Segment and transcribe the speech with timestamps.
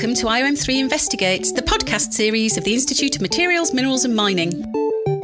[0.00, 4.64] Welcome to IOM3 Investigates, the podcast series of the Institute of Materials, Minerals and Mining.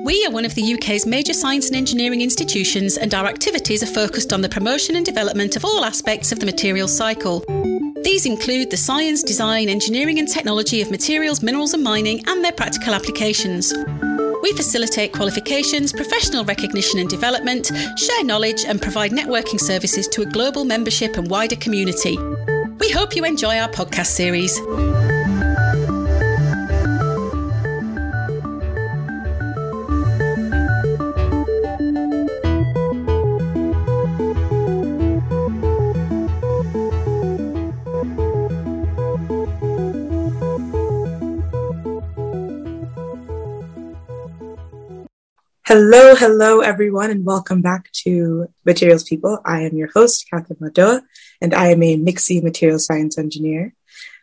[0.05, 3.87] We are one of the UK's major science and engineering institutions, and our activities are
[3.87, 7.43] focused on the promotion and development of all aspects of the materials cycle.
[8.03, 12.53] These include the science, design, engineering, and technology of materials, minerals, and mining, and their
[12.53, 13.73] practical applications.
[14.43, 20.27] We facilitate qualifications, professional recognition and development, share knowledge, and provide networking services to a
[20.27, 22.19] global membership and wider community.
[22.79, 24.61] We hope you enjoy our podcast series.
[45.67, 49.41] Hello, hello, everyone, and welcome back to Materials People.
[49.45, 51.03] I am your host, Catherine Madoa,
[51.41, 53.75] and I am a MIXI material science engineer.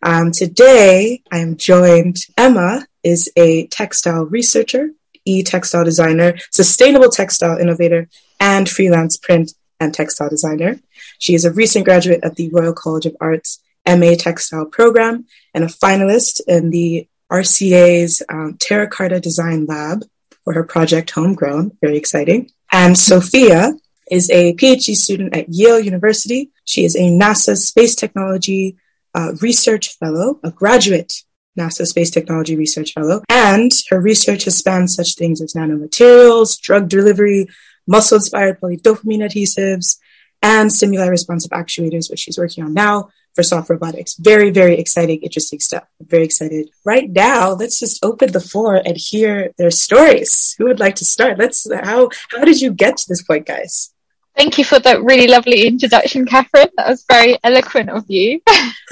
[0.01, 2.17] Um, today, I am joined.
[2.37, 4.89] Emma is a textile researcher,
[5.25, 10.79] e-textile designer, sustainable textile innovator, and freelance print and textile designer.
[11.19, 15.63] She is a recent graduate of the Royal College of Arts MA Textile program and
[15.63, 20.03] a finalist in the RCA's um, Terra Carta Design Lab
[20.43, 21.77] for her project Homegrown.
[21.81, 22.51] Very exciting.
[22.71, 23.73] And Sophia
[24.09, 26.51] is a PhD student at Yale University.
[26.65, 28.77] She is a NASA Space Technology
[29.15, 31.13] uh, Research Fellow, a graduate
[31.57, 36.89] NASA Space Technology Research Fellow, and her research has spanned such things as nanomaterials, drug
[36.89, 37.47] delivery,
[37.87, 39.97] muscle inspired polydopamine adhesives,
[40.41, 44.15] and stimuli responsive actuators, which she's working on now, for soft robotics.
[44.15, 45.83] Very, very exciting, interesting stuff.
[45.99, 46.69] I'm very excited.
[46.85, 50.55] Right now, let's just open the floor and hear their stories.
[50.57, 51.39] Who would like to start?
[51.39, 53.92] Let's how how did you get to this point, guys?
[54.35, 56.69] Thank you for that really lovely introduction, Catherine.
[56.77, 58.41] That was very eloquent of you.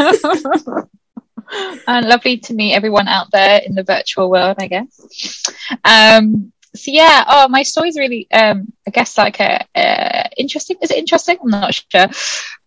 [1.87, 5.45] and lovely to meet everyone out there in the virtual world, I guess.
[5.83, 10.77] Um, so yeah, oh, my story's really, um, I guess like a, uh, interesting.
[10.81, 11.37] Is it interesting?
[11.41, 12.07] I'm not sure.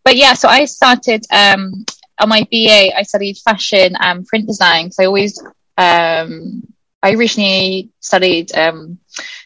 [0.04, 1.84] But yeah, so I started um,
[2.18, 2.96] on my BA.
[2.96, 4.90] I studied fashion and print design.
[4.90, 5.40] So I always,
[5.78, 6.62] um,
[7.02, 8.98] I originally studied um,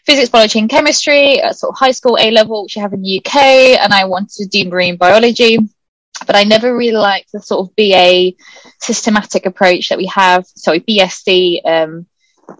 [0.08, 3.02] physics, biology, and chemistry at sort of high school A level, which you have in
[3.02, 3.36] the UK,
[3.78, 5.58] and I wanted to do marine biology.
[6.26, 8.32] But I never really liked the sort of BA
[8.80, 10.46] systematic approach that we have.
[10.46, 12.06] Sorry, BSc um,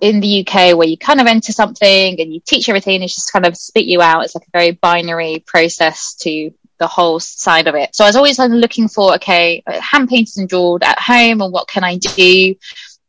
[0.03, 3.33] in the UK, where you kind of enter something and you teach everything, it's just
[3.33, 4.25] kind of spit you out.
[4.25, 7.97] It's like a very binary process to the whole side of it.
[7.97, 11.67] So I was always looking for, okay, hand painted and drawn at home and what
[11.67, 12.55] can I do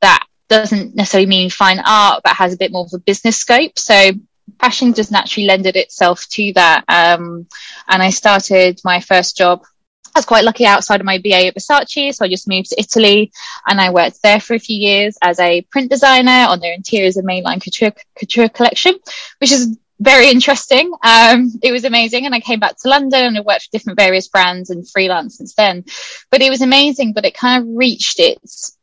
[0.01, 3.77] that doesn't necessarily mean fine art, but has a bit more of a business scope.
[3.77, 4.11] So
[4.59, 6.83] fashion just naturally lended itself to that.
[6.87, 7.47] Um,
[7.87, 9.63] and I started my first job
[10.15, 12.79] I was quite lucky outside of my BA at Versace, so I just moved to
[12.79, 13.31] Italy
[13.67, 17.17] and I worked there for a few years as a print designer on their interiors
[17.17, 18.95] and mainline couture, couture collection,
[19.39, 20.91] which is very interesting.
[21.03, 22.25] Um, it was amazing.
[22.25, 25.37] And I came back to London and I worked for different various brands and freelance
[25.37, 25.85] since then.
[26.31, 28.77] But it was amazing, but it kind of reached its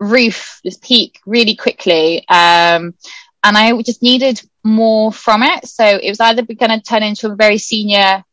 [0.00, 2.26] roof, this peak really quickly.
[2.28, 2.94] Um,
[3.42, 5.66] and I just needed more from it.
[5.66, 8.24] So it was either going to turn into a very senior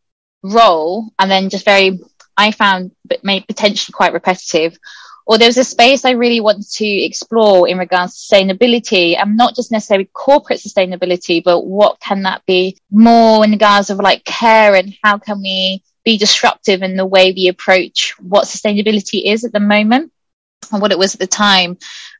[0.44, 2.00] role and then just very,
[2.38, 4.78] I found, but maybe potentially quite repetitive,
[5.26, 9.36] or there was a space I really wanted to explore in regards to sustainability and
[9.36, 14.24] not just necessarily corporate sustainability, but what can that be more in regards of like
[14.24, 19.44] care and how can we be disruptive in the way we approach what sustainability is
[19.44, 20.12] at the moment
[20.72, 21.78] and what it was at the time.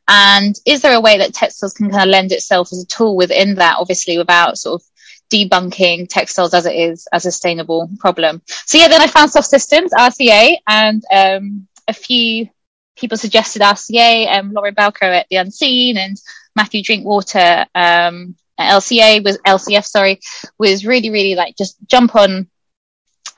[0.08, 3.16] And is there a way that textiles can kind of lend itself as a tool
[3.16, 4.88] within that, obviously without sort of
[5.30, 8.42] debunking textiles as it is a sustainable problem.
[8.46, 12.48] So yeah, then I found soft systems, RCA, and um, a few
[12.96, 16.16] people suggested RCA, um, Lauren Bowker at The Unseen and
[16.54, 20.20] Matthew Drinkwater, um, LCA was LCF, sorry,
[20.58, 22.48] was really, really like just jump on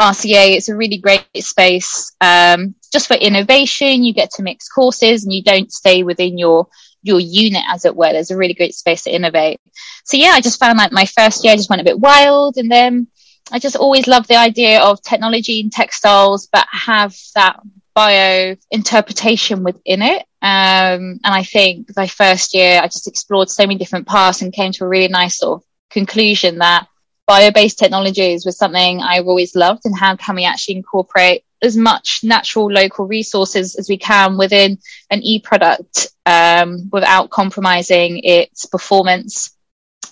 [0.00, 0.56] RCA.
[0.56, 4.03] It's a really great space, um, just for innovation.
[4.03, 6.68] You get to mix courses and you don't stay within your,
[7.03, 8.12] your unit, as it were.
[8.12, 9.60] There's a really great space to innovate.
[10.04, 12.71] So yeah, I just found like my first year just went a bit wild and
[12.71, 13.09] then
[13.51, 17.60] I just always loved the idea of technology and textiles, but have that
[17.95, 20.22] bio interpretation within it.
[20.41, 24.53] Um, and I think my first year, I just explored so many different paths and
[24.53, 26.86] came to a really nice sort of conclusion that
[27.27, 32.21] bio-based technologies was something I've always loved and how can we actually incorporate as much
[32.22, 34.78] natural local resources as we can within
[35.10, 39.57] an e-product um, without compromising its performance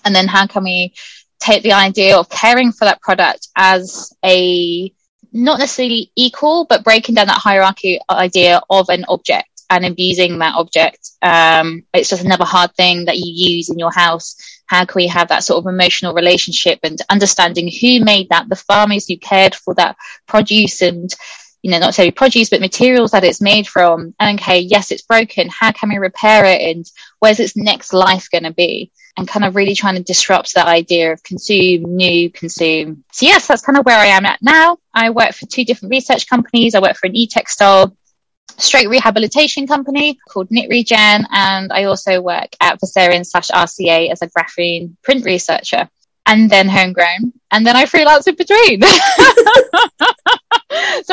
[0.04, 0.94] and then how can we
[1.38, 4.92] take the idea of caring for that product as a
[5.32, 9.48] not necessarily equal, but breaking down that hierarchy idea of an object.
[9.68, 11.10] and abusing that object.
[11.22, 14.36] Um, it's just another hard thing that you use in your house.
[14.66, 18.56] How can we have that sort of emotional relationship and understanding who made that, the
[18.56, 19.96] farmers who cared for that
[20.26, 21.14] produce and
[21.66, 24.14] you know, not necessarily produce, but materials that it's made from.
[24.20, 25.48] And okay, yes, it's broken.
[25.48, 26.60] How can we repair it?
[26.60, 26.86] And
[27.18, 28.92] where's its next life going to be?
[29.16, 33.02] And kind of really trying to disrupt that idea of consume, new, consume.
[33.10, 34.78] So yes, that's kind of where I am at now.
[34.94, 36.76] I work for two different research companies.
[36.76, 37.96] I work for an e-textile
[38.58, 44.22] straight rehabilitation company called Knit Regen, and I also work at Versarien slash RCA as
[44.22, 45.88] a graphene print researcher
[46.26, 48.82] and then homegrown, and then I freelance in between.
[48.82, 48.98] so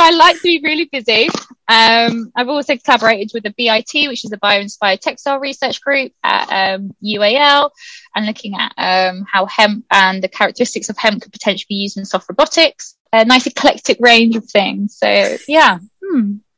[0.01, 1.30] I like to be really busy.
[1.68, 6.75] Um, I've also collaborated with the BIT, which is a bio-inspired textile research group at
[6.75, 7.69] um, UAL,
[8.16, 11.98] and looking at um, how hemp and the characteristics of hemp could potentially be used
[11.98, 12.98] in soft robotics.
[13.13, 14.98] A nice eclectic range of things.
[14.98, 15.78] So yeah.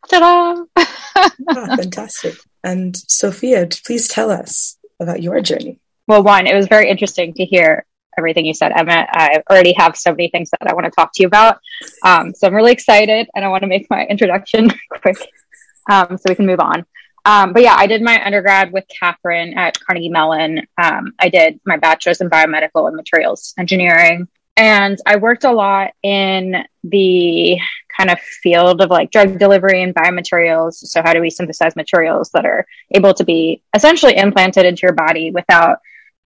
[0.09, 0.63] Ta-da!
[1.15, 2.35] oh, fantastic.
[2.63, 5.79] And Sophia, please tell us about your journey.
[6.07, 7.85] Well, one, it was very interesting to hear
[8.17, 9.05] everything you said, Emma.
[9.09, 11.59] I already have so many things that I want to talk to you about.
[12.03, 14.71] Um, so I'm really excited and I want to make my introduction
[15.01, 15.17] quick
[15.89, 16.85] um, so we can move on.
[17.25, 20.67] Um, but yeah, I did my undergrad with Catherine at Carnegie Mellon.
[20.77, 24.27] Um, I did my bachelor's in biomedical and materials engineering.
[24.57, 27.59] And I worked a lot in the
[27.97, 30.73] kind of field of like drug delivery and biomaterials.
[30.73, 34.93] So, how do we synthesize materials that are able to be essentially implanted into your
[34.93, 35.79] body without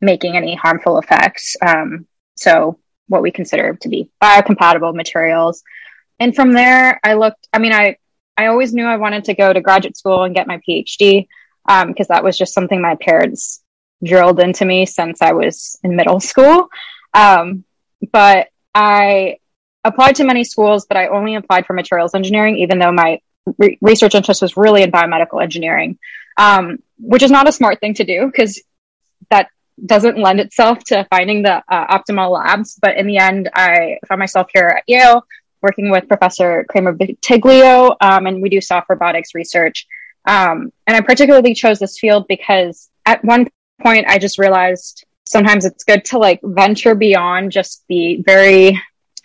[0.01, 1.57] making any harmful effects.
[1.61, 2.79] Um, so
[3.09, 5.62] what we consider to be biocompatible materials.
[6.19, 7.97] And from there, I looked, I mean, I,
[8.37, 11.27] I always knew I wanted to go to graduate school and get my PhD
[11.67, 13.63] because um, that was just something my parents
[14.03, 16.69] drilled into me since I was in middle school.
[17.13, 17.65] Um,
[18.13, 19.40] but I
[19.85, 23.21] applied to many schools, but I only applied for materials engineering, even though my
[23.59, 25.99] re- research interest was really in biomedical engineering,
[26.37, 28.61] um, which is not a smart thing to do because
[29.31, 29.49] that
[29.85, 32.79] doesn't lend itself to finding the uh, optimal labs.
[32.81, 35.27] But in the end, I found myself here at Yale
[35.62, 39.87] working with Professor Kramer Bottiglio, um, and we do soft robotics research.
[40.27, 43.49] Um, and I particularly chose this field because at one
[43.82, 48.81] point I just realized sometimes it's good to like venture beyond just the very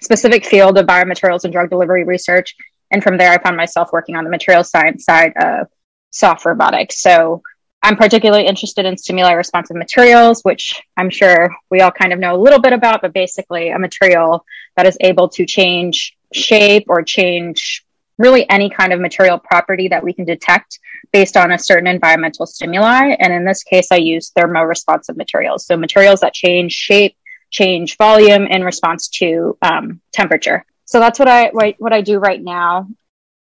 [0.06, 2.56] specific field of biomaterials and drug delivery research.
[2.92, 5.68] And from there, I found myself working on the materials science side of
[6.12, 7.02] soft robotics.
[7.02, 7.42] So
[7.84, 12.36] I'm particularly interested in stimuli responsive materials, which I'm sure we all kind of know
[12.36, 14.46] a little bit about, but basically a material
[14.78, 17.86] that is able to change shape or change
[18.18, 20.80] really any kind of material property that we can detect
[21.12, 23.16] based on a certain environmental stimuli.
[23.20, 25.66] And in this case, I use thermoresponsive materials.
[25.66, 27.16] So materials that change shape,
[27.56, 30.66] change volume in response to um, temperature.
[30.84, 32.88] So that's what I what I do right now.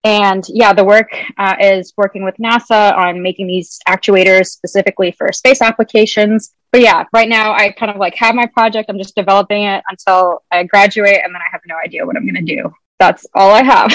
[0.03, 5.31] And yeah, the work uh, is working with NASA on making these actuators specifically for
[5.31, 6.53] space applications.
[6.71, 8.89] But yeah, right now I kind of like have my project.
[8.89, 12.25] I'm just developing it until I graduate, and then I have no idea what I'm
[12.25, 12.73] going to do.
[12.99, 13.91] That's all I have.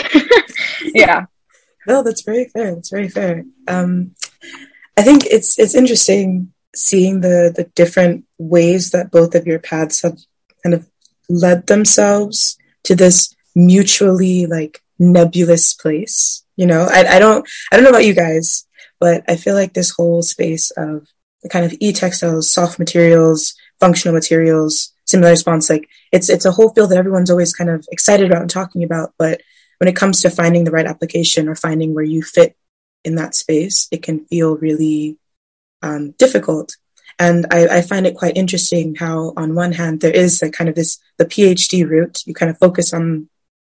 [0.94, 1.26] yeah.
[1.86, 2.74] No, that's very fair.
[2.74, 3.44] That's very fair.
[3.68, 4.14] Um,
[4.96, 10.02] I think it's it's interesting seeing the the different ways that both of your paths
[10.02, 10.18] have
[10.62, 10.88] kind of
[11.28, 16.44] led themselves to this mutually like nebulous place.
[16.56, 18.66] You know, I, I don't, I don't know about you guys,
[18.98, 21.06] but I feel like this whole space of
[21.42, 26.72] the kind of e-textiles, soft materials, functional materials, stimuli response, like it's, it's a whole
[26.72, 29.12] field that everyone's always kind of excited about and talking about.
[29.18, 29.42] But
[29.78, 32.56] when it comes to finding the right application or finding where you fit
[33.04, 35.18] in that space, it can feel really
[35.82, 36.76] um, difficult.
[37.18, 40.68] And I, I, find it quite interesting how, on one hand, there is a kind
[40.68, 42.22] of this the PhD route.
[42.26, 43.30] You kind of focus on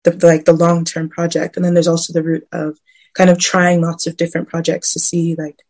[0.04, 2.78] the, the like the long term project, and then there's also the route of
[3.14, 5.62] kind of trying lots of different projects to see like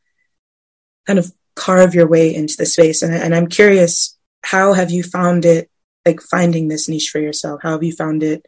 [1.06, 3.02] kind of carve your way into the space.
[3.02, 5.70] And, and I'm curious, how have you found it
[6.06, 7.60] like finding this niche for yourself?
[7.62, 8.46] How have you found it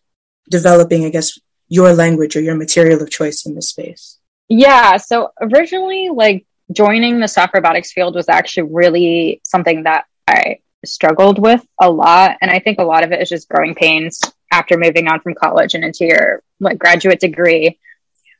[0.50, 4.18] developing, I guess, your language or your material of choice in this space?
[4.48, 4.96] Yeah.
[4.96, 11.38] So originally, like joining the soft robotics field was actually really something that I struggled
[11.38, 12.36] with a lot.
[12.40, 15.34] And I think a lot of it is just growing pains after moving on from
[15.34, 17.78] college and into your like graduate degree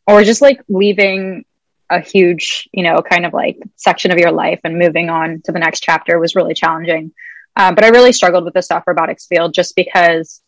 [0.07, 1.45] or just like leaving
[1.91, 5.53] a huge, you know, kind of like section of your life and moving on to
[5.53, 7.13] the next chapter was really challenging.
[7.57, 10.41] Um, but I really struggled with the soft robotics field just because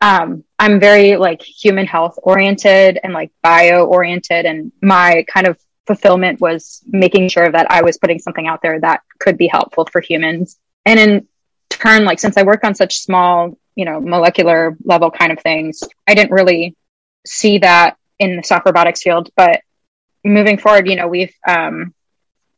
[0.00, 4.46] um, I'm very like human health oriented and like bio oriented.
[4.46, 5.58] And my kind of
[5.88, 9.88] fulfillment was making sure that I was putting something out there that could be helpful
[9.90, 11.28] for humans and in
[11.68, 15.82] turn, like since I work on such small, you know, molecular level kind of things,
[16.06, 16.76] I didn't really
[17.26, 19.30] see that in the soft robotics field.
[19.36, 19.60] But
[20.24, 21.94] moving forward, you know, we've um,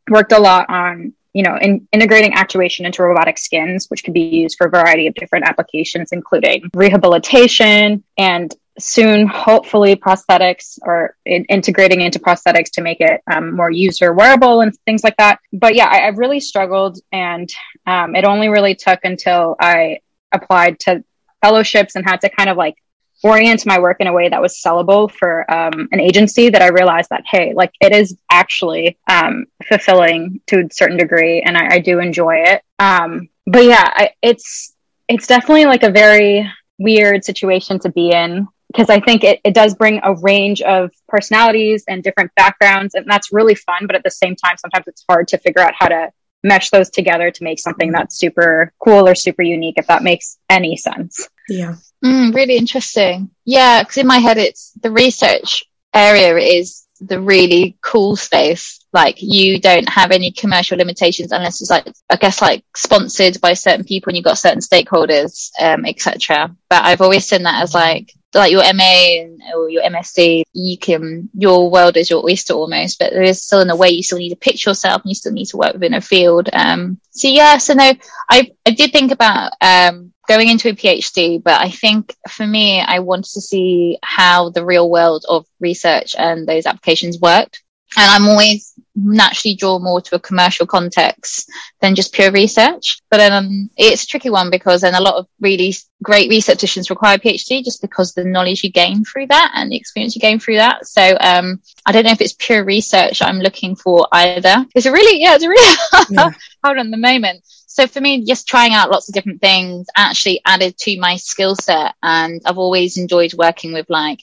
[0.08, 4.22] worked a lot on you know, in, integrating actuation into robotic skins, which can be
[4.22, 11.44] used for a variety of different applications, including rehabilitation and soon, hopefully, prosthetics or in,
[11.46, 15.38] integrating into prosthetics to make it um, more user wearable and things like that.
[15.52, 17.48] But yeah, I, I really struggled, and
[17.86, 20.00] um, it only really took until I
[20.32, 21.04] applied to
[21.42, 22.76] fellowships and had to kind of like
[23.22, 26.68] orient my work in a way that was sellable for um, an agency that I
[26.68, 31.74] realized that, hey, like it is actually um, fulfilling to a certain degree and I,
[31.74, 32.62] I do enjoy it.
[32.78, 34.74] Um, but yeah, I, it's,
[35.08, 39.54] it's definitely like a very weird situation to be in because I think it, it
[39.54, 43.86] does bring a range of personalities and different backgrounds and that's really fun.
[43.86, 46.10] But at the same time, sometimes it's hard to figure out how to
[46.42, 50.38] mesh those together to make something that's super cool or super unique, if that makes
[50.48, 51.28] any sense.
[51.48, 51.74] Yeah.
[52.04, 53.30] Mm, really interesting.
[53.44, 58.79] Yeah, because in my head, it's the research area is the really cool space.
[58.92, 63.54] Like you don't have any commercial limitations unless it's like, I guess like sponsored by
[63.54, 66.54] certain people and you've got certain stakeholders, um, etc.
[66.68, 71.28] But I've always seen that as like, like your MA or your MSc, you can,
[71.34, 74.18] your world is your oyster almost, but there is still in a way you still
[74.18, 76.48] need to pitch yourself and you still need to work within a field.
[76.52, 77.92] Um, so yeah, so no,
[78.28, 82.80] I, I did think about, um, going into a PhD, but I think for me,
[82.80, 87.64] I wanted to see how the real world of research and those applications worked.
[87.96, 93.00] And I'm always naturally draw more to a commercial context than just pure research.
[93.10, 96.90] But um, it's a tricky one because then a lot of really great research researchers
[96.90, 100.20] require a PhD just because the knowledge you gain through that and the experience you
[100.20, 100.86] gain through that.
[100.86, 104.66] So um, I don't know if it's pure research I'm looking for either.
[104.74, 105.76] It's a really, yeah, it's a really
[106.10, 106.30] yeah.
[106.64, 107.44] hard on the moment.
[107.66, 111.54] So for me, just trying out lots of different things actually added to my skill
[111.54, 111.94] set.
[112.02, 114.20] And I've always enjoyed working with like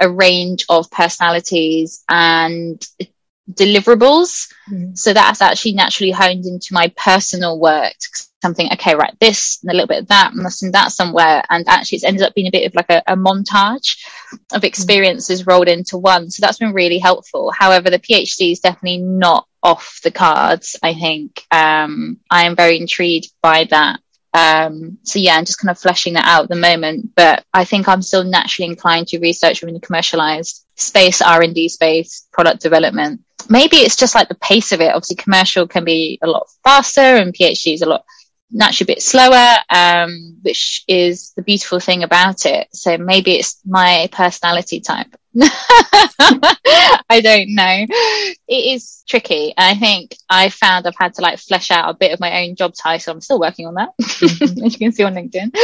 [0.00, 2.84] a range of personalities and
[3.50, 4.52] deliverables.
[4.70, 4.94] Mm-hmm.
[4.94, 7.94] So that's actually naturally honed into my personal work.
[8.40, 11.42] Something, okay, right, this and a little bit of that, and this and that somewhere.
[11.50, 13.98] And actually, it's ended up being a bit of like a, a montage
[14.52, 15.50] of experiences mm-hmm.
[15.50, 16.30] rolled into one.
[16.30, 17.50] So that's been really helpful.
[17.50, 20.76] However, the PhD is definitely not off the cards.
[20.82, 24.00] I think um, I am very intrigued by that.
[24.34, 27.64] Um, so yeah, I'm just kind of fleshing that out at the moment, but I
[27.64, 33.22] think I'm still naturally inclined to research within the commercialized space, R&D space, product development.
[33.48, 34.94] Maybe it's just like the pace of it.
[34.94, 38.04] Obviously commercial can be a lot faster and PhD is a lot
[38.50, 42.68] naturally a bit slower, um, which is the beautiful thing about it.
[42.72, 45.14] So maybe it's my personality type.
[47.10, 47.86] I don't know.
[48.48, 49.54] It is tricky.
[49.56, 52.56] I think I found I've had to like flesh out a bit of my own
[52.56, 53.12] job title.
[53.12, 55.54] I'm still working on that, as you can see on LinkedIn.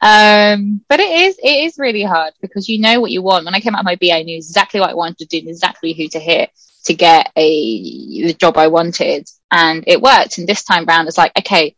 [0.00, 3.44] Um, but it is, it is really hard because you know what you want.
[3.44, 5.38] When I came out of my BA, I knew exactly what I wanted to do,
[5.38, 6.50] and exactly who to hit
[6.84, 9.28] to get a, the job I wanted.
[9.50, 10.38] And it worked.
[10.38, 11.76] And this time round, it's like, okay,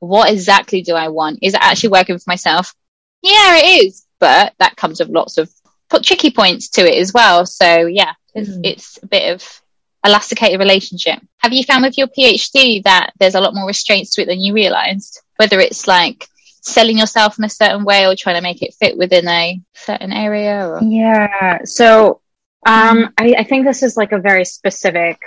[0.00, 1.38] what exactly do I want?
[1.42, 2.74] Is it actually working for myself?
[3.22, 4.04] Yeah, it is.
[4.18, 5.50] But that comes with lots of
[5.88, 7.46] put tricky points to it as well.
[7.46, 8.60] So yeah, it's, mm.
[8.64, 9.62] it's a bit of
[10.04, 11.20] elasticated relationship.
[11.38, 14.40] Have you found with your PhD that there's a lot more restraints to it than
[14.40, 15.20] you realized?
[15.36, 16.26] Whether it's like
[16.62, 20.12] selling yourself in a certain way or trying to make it fit within a certain
[20.12, 20.66] area?
[20.66, 20.82] Or?
[20.82, 21.64] Yeah.
[21.64, 22.21] So
[22.66, 25.20] um, I, I think this is like a very specific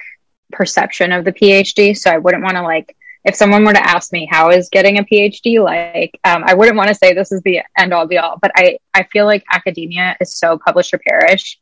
[0.52, 1.98] perception of the PhD.
[1.98, 5.00] So I wouldn't want to like if someone were to ask me how is getting
[5.00, 8.18] a phd like um, i wouldn't want to say this is the end all be
[8.18, 11.60] all but i i feel like academia is so publish or perish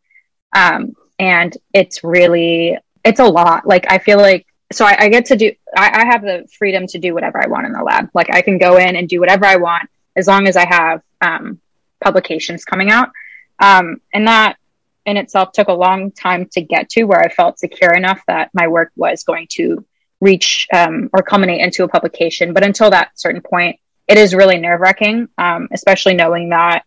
[0.55, 5.25] um, and it's really it's a lot like i feel like so i, I get
[5.25, 8.09] to do I, I, have the freedom to do whatever i want in the lab
[8.13, 11.01] like i can go in and do whatever i want as long as i have
[11.21, 11.59] um,
[12.03, 13.09] publications coming out
[13.59, 14.57] um, and that
[15.05, 18.49] in itself took a long time to get to where i felt secure enough that
[18.53, 19.85] my work was going to
[20.23, 22.53] reach um, or culminate into a publication.
[22.53, 26.85] But until that certain point, it is really nerve wracking, um, especially knowing that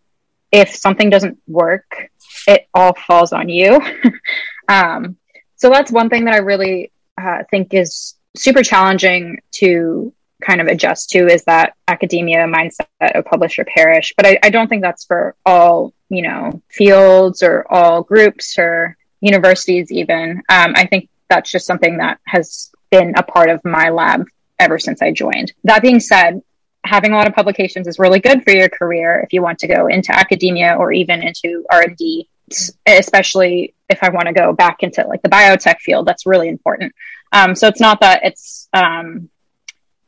[0.51, 2.11] if something doesn't work,
[2.47, 3.81] it all falls on you.
[4.69, 5.17] um,
[5.57, 10.13] so that's one thing that I really uh, think is super challenging to
[10.47, 14.13] kind of adjust to is that academia mindset of publish or perish.
[14.17, 18.97] But I, I don't think that's for all, you know, fields or all groups or
[19.21, 20.43] universities even.
[20.49, 24.27] Um, I think that's just something that has been a part of my lab
[24.59, 25.53] ever since I joined.
[25.65, 26.43] That being said,
[26.85, 29.67] having a lot of publications is really good for your career if you want to
[29.67, 32.29] go into academia or even into R&D,
[32.87, 36.95] especially if I want to go back into like the biotech field, that's really important.
[37.33, 39.29] Um, so it's not that it's, um,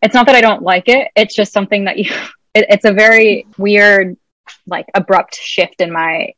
[0.03, 1.09] it's not that I don't like it.
[1.17, 2.11] It's just something that you,
[2.55, 4.17] it, it's a very weird,
[4.67, 6.33] like abrupt shift in my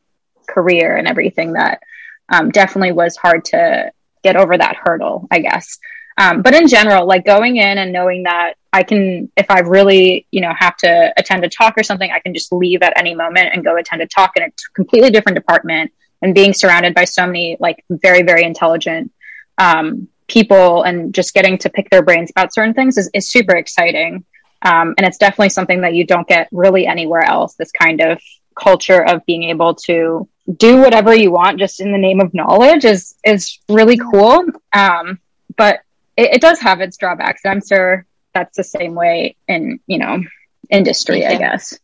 [0.48, 1.80] career and everything that
[2.28, 5.78] um, definitely was hard to get over that hurdle, I guess.
[6.18, 10.26] Um, but in general, like going in and knowing that I can, if I really,
[10.30, 13.14] you know, have to attend a talk or something, I can just leave at any
[13.14, 17.04] moment and go attend a talk in a completely different department and being surrounded by
[17.04, 19.12] so many like very, very intelligent
[19.58, 23.56] um, people and just getting to pick their brains about certain things is, is super
[23.56, 24.25] exciting.
[24.62, 27.54] Um, and it's definitely something that you don't get really anywhere else.
[27.54, 28.20] This kind of
[28.54, 32.84] culture of being able to do whatever you want just in the name of knowledge
[32.84, 34.44] is is really cool.
[34.72, 35.18] Um,
[35.56, 35.80] but
[36.16, 37.42] it, it, does have its drawbacks.
[37.44, 40.22] I'm sure that's the same way in you know
[40.68, 41.30] industry, yeah.
[41.30, 41.78] I guess.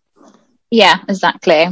[0.71, 1.67] Yeah, exactly.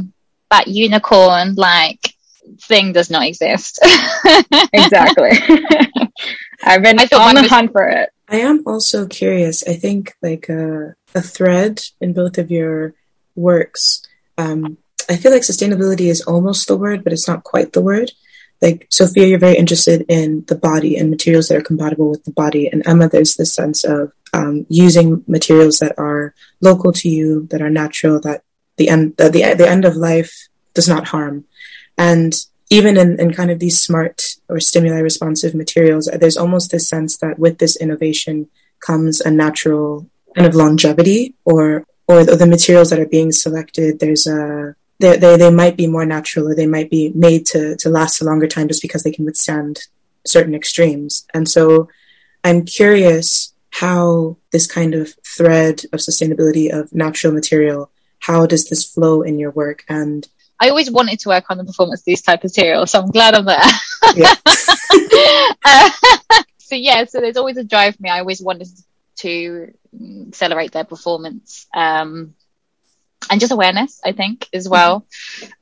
[0.49, 2.14] That unicorn like
[2.61, 3.79] thing does not exist.
[4.73, 5.31] exactly.
[6.63, 8.09] I've been I on the was- hunt for it.
[8.27, 9.63] I am also curious.
[9.67, 12.95] I think like a, uh, a thread in both of your
[13.35, 14.01] works.
[14.37, 18.11] Um, I feel like sustainability is almost the word, but it's not quite the word.
[18.61, 22.31] Like Sophia, you're very interested in the body and materials that are compatible with the
[22.31, 27.47] body, and Emma, there's this sense of um, using materials that are local to you,
[27.51, 28.43] that are natural, that
[28.77, 31.45] the end the, the, the end of life does not harm.
[31.97, 32.33] And
[32.69, 37.17] even in, in kind of these smart or stimuli responsive materials, there's almost this sense
[37.17, 38.47] that with this innovation
[38.79, 44.27] comes a natural kind of longevity or or the materials that are being selected, there's
[44.27, 47.89] a they, they, they might be more natural or they might be made to, to
[47.89, 49.79] last a longer time just because they can withstand
[50.25, 51.25] certain extremes.
[51.33, 51.89] And so
[52.43, 58.85] I'm curious how this kind of thread of sustainability of natural material, how does this
[58.85, 59.83] flow in your work?
[59.89, 60.27] And
[60.59, 63.11] I always wanted to work on the performance of these type of materials, so I'm
[63.11, 63.59] glad I'm there.
[64.15, 64.33] Yeah.
[65.65, 65.89] uh,
[66.57, 68.09] so yeah, so there's always a drive for me.
[68.09, 68.67] I always wanted
[69.17, 69.73] to
[70.29, 71.67] accelerate their performance.
[71.73, 72.35] Um,
[73.29, 75.05] and just awareness, I think, as well.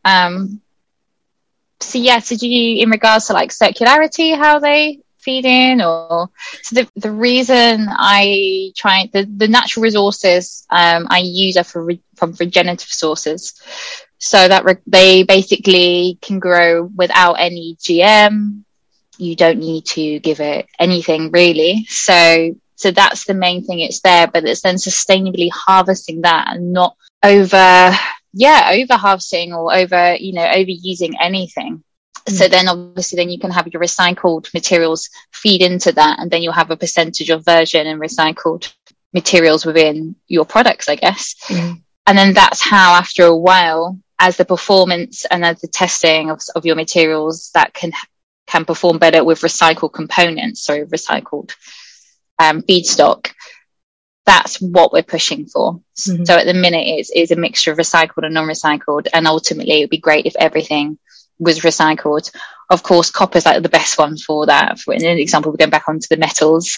[0.03, 0.61] Um,
[1.79, 6.29] so yeah, so do you, in regards to like circularity, how they feed in or
[6.61, 11.83] so the, the reason I try the, the natural resources um, I use are for
[11.83, 13.53] re, from regenerative sources.
[14.23, 18.63] So that re- they basically can grow without any GM.
[19.17, 21.83] You don't need to give it anything really.
[21.89, 23.81] So so that's the main thing.
[23.81, 27.91] It's there, but it's then sustainably harvesting that and not over,
[28.31, 31.83] yeah, over harvesting or over, you know, overusing anything.
[32.25, 32.31] Mm.
[32.31, 36.41] So then obviously then you can have your recycled materials feed into that and then
[36.41, 38.73] you'll have a percentage of virgin and recycled
[39.13, 41.35] materials within your products, I guess.
[41.47, 41.81] Mm.
[42.07, 46.41] And then that's how after a while, as the performance and as the testing of,
[46.55, 47.91] of your materials that can,
[48.47, 51.53] can perform better with recycled components, so recycled
[52.39, 53.31] um, feedstock,
[54.25, 55.81] that's what we're pushing for.
[56.07, 56.23] Mm-hmm.
[56.23, 59.83] So at the minute, it's, it's a mixture of recycled and non-recycled, and ultimately, it
[59.83, 60.97] would be great if everything
[61.39, 62.31] was recycled.
[62.69, 64.79] Of course, copper is like the best one for that.
[64.79, 66.77] For an example, we're going back onto the metals.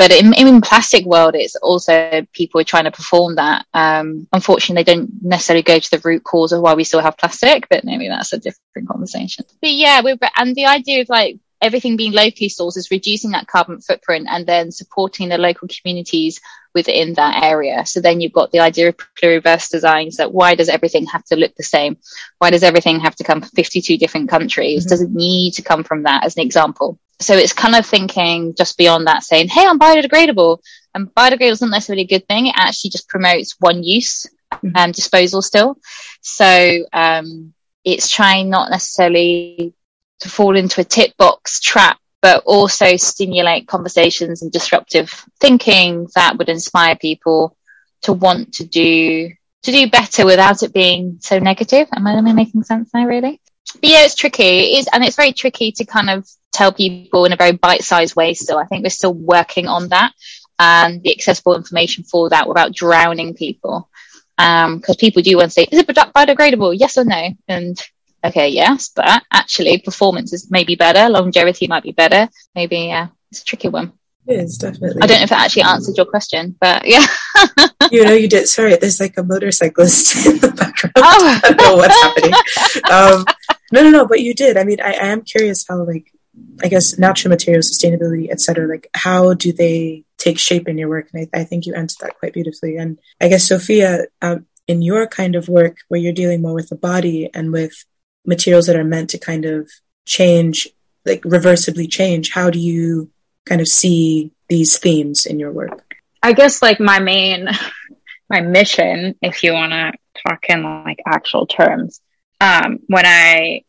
[0.00, 3.66] But in, in plastic world, it's also people are trying to perform that.
[3.74, 7.18] Um, unfortunately, they don't necessarily go to the root cause of why we still have
[7.18, 9.44] plastic, but maybe that's a different conversation.
[9.60, 13.46] But yeah, we're, and the idea of like everything being locally sourced is reducing that
[13.46, 16.40] carbon footprint and then supporting the local communities
[16.74, 17.84] within that area.
[17.84, 21.36] So then you've got the idea of pluriverse designs that why does everything have to
[21.36, 21.98] look the same?
[22.38, 24.84] Why does everything have to come from 52 different countries?
[24.84, 24.88] Mm-hmm.
[24.88, 26.98] Does it need to come from that as an example?
[27.20, 30.58] So it's kind of thinking just beyond that saying, Hey, I'm biodegradable
[30.94, 32.46] and biodegradable isn't necessarily a good thing.
[32.46, 34.76] It actually just promotes one use and mm-hmm.
[34.76, 35.78] um, disposal still.
[36.22, 37.54] So, um,
[37.84, 39.74] it's trying not necessarily
[40.20, 46.36] to fall into a tip box trap, but also stimulate conversations and disruptive thinking that
[46.36, 47.56] would inspire people
[48.02, 49.30] to want to do
[49.62, 51.86] to do better without it being so negative.
[51.94, 53.40] Am I, am I making sense now, really?
[53.74, 54.42] But yeah, it's tricky.
[54.42, 58.16] It is, and it's very tricky to kind of tell people in a very bite-sized
[58.16, 58.34] way.
[58.34, 60.12] Still, I think we're still working on that
[60.58, 63.88] and the accessible information for that without drowning people.
[64.36, 66.78] Because um, people do want to say, is it biodegradable?
[66.78, 67.30] Yes or no?
[67.48, 67.78] And
[68.24, 72.28] okay, yes, but actually performance is maybe better, longevity might be better.
[72.54, 73.92] Maybe, yeah, it's a tricky one.
[74.26, 75.02] It is definitely.
[75.02, 77.04] I don't know if it actually answered your question, but yeah.
[77.90, 78.48] you know, you did.
[78.48, 80.92] Sorry, there's like a motorcyclist in the background.
[80.96, 81.40] Oh.
[81.42, 82.34] I don't know what's happening.
[82.90, 83.24] Um,
[83.72, 84.56] no, no, no, but you did.
[84.56, 86.12] I mean, I, I am curious how, like,
[86.62, 88.68] I guess natural material sustainability, etc.
[88.68, 91.08] Like, how do they take shape in your work?
[91.12, 92.76] And I, I, think you answered that quite beautifully.
[92.76, 96.68] And I guess Sophia, um, in your kind of work where you're dealing more with
[96.68, 97.84] the body and with
[98.24, 99.68] materials that are meant to kind of
[100.06, 100.68] change,
[101.04, 103.10] like reversibly change, how do you
[103.46, 105.96] kind of see these themes in your work?
[106.22, 107.48] I guess like my main,
[108.30, 109.92] my mission, if you want to
[110.26, 112.00] talk in like actual terms,
[112.40, 113.64] um, when I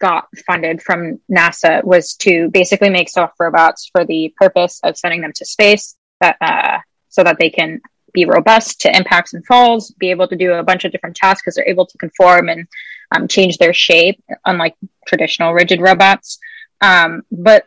[0.00, 5.20] got funded from NASA was to basically make soft robots for the purpose of sending
[5.20, 7.80] them to space that, uh, so that they can
[8.12, 11.42] be robust to impacts and falls, be able to do a bunch of different tasks
[11.42, 12.66] because they're able to conform and
[13.14, 14.74] um, change their shape, unlike
[15.06, 16.38] traditional rigid robots.
[16.80, 17.64] Um, but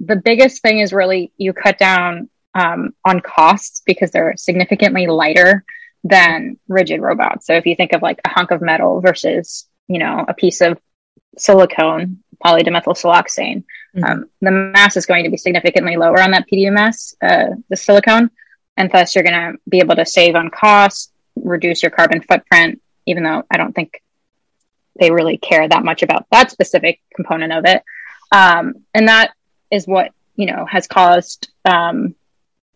[0.00, 5.64] the biggest thing is really you cut down um, on costs because they're significantly lighter
[6.04, 7.46] than rigid robots.
[7.46, 10.60] So if you think of like a hunk of metal versus, you know, a piece
[10.60, 10.78] of
[11.40, 13.64] silicone, polydimethylsiloxane,
[13.96, 14.04] mm-hmm.
[14.04, 18.30] um, the mass is going to be significantly lower on that PDMS, uh, the silicone.
[18.76, 22.80] And thus you're going to be able to save on costs, reduce your carbon footprint,
[23.06, 24.02] even though I don't think
[24.98, 27.82] they really care that much about that specific component of it.
[28.30, 29.32] Um, and that
[29.70, 32.14] is what, you know, has caused um,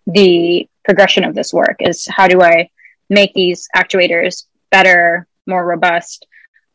[0.07, 2.70] the progression of this work is how do I
[3.09, 6.27] make these actuators better, more robust,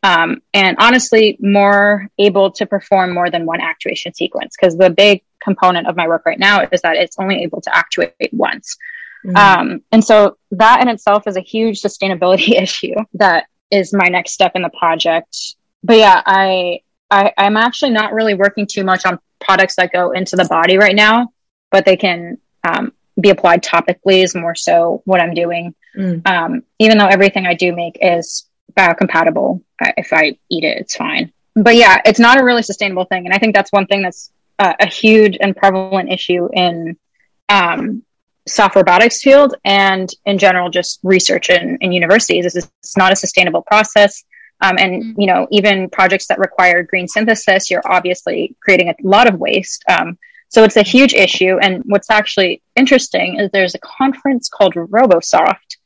[0.08, 4.56] um, and honestly, more able to perform more than one actuation sequence.
[4.56, 7.76] Because the big component of my work right now is that it's only able to
[7.76, 8.78] actuate once.
[9.26, 9.36] Mm-hmm.
[9.36, 14.32] Um, and so that in itself is a huge sustainability issue that is my next
[14.32, 15.56] step in the project.
[15.84, 16.80] But yeah, I,
[17.12, 20.78] I I'm actually not really working too much on products that go into the body
[20.78, 21.34] right now,
[21.70, 25.76] but they can um, be applied topically is more so what I'm doing.
[25.98, 26.26] Mm.
[26.26, 31.32] Um, even though everything I do make is biocompatible, if I eat it, it's fine.
[31.56, 34.32] But yeah, it's not a really sustainable thing, and I think that's one thing that's
[34.60, 36.98] uh, a huge and prevalent issue in
[37.50, 38.04] um,
[38.48, 42.46] soft robotics field and in general just research in, in universities.
[42.46, 44.24] Is it's not a sustainable process.
[44.60, 45.14] Um, and mm.
[45.18, 49.84] you know, even projects that require green synthesis, you're obviously creating a lot of waste.
[49.88, 50.18] Um,
[50.50, 51.58] so it's a huge issue.
[51.62, 55.78] And what's actually interesting is there's a conference called RoboSoft,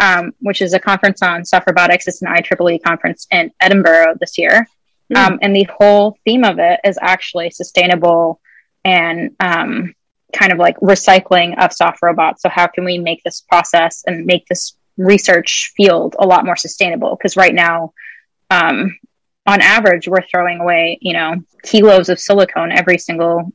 [0.00, 2.06] um, which is a conference on soft robotics.
[2.06, 4.66] It's an IEEE conference in Edinburgh this year.
[5.12, 5.16] Mm.
[5.16, 8.40] Um, and the whole theme of it is actually sustainable
[8.84, 9.94] and um,
[10.32, 12.42] kind of like recycling of soft robots.
[12.42, 16.56] So how can we make this process and make this research field a lot more
[16.56, 17.16] sustainable?
[17.16, 17.92] Because right now,
[18.50, 18.98] um,
[19.46, 23.52] on average, we're throwing away, you know, kilos of silicone every single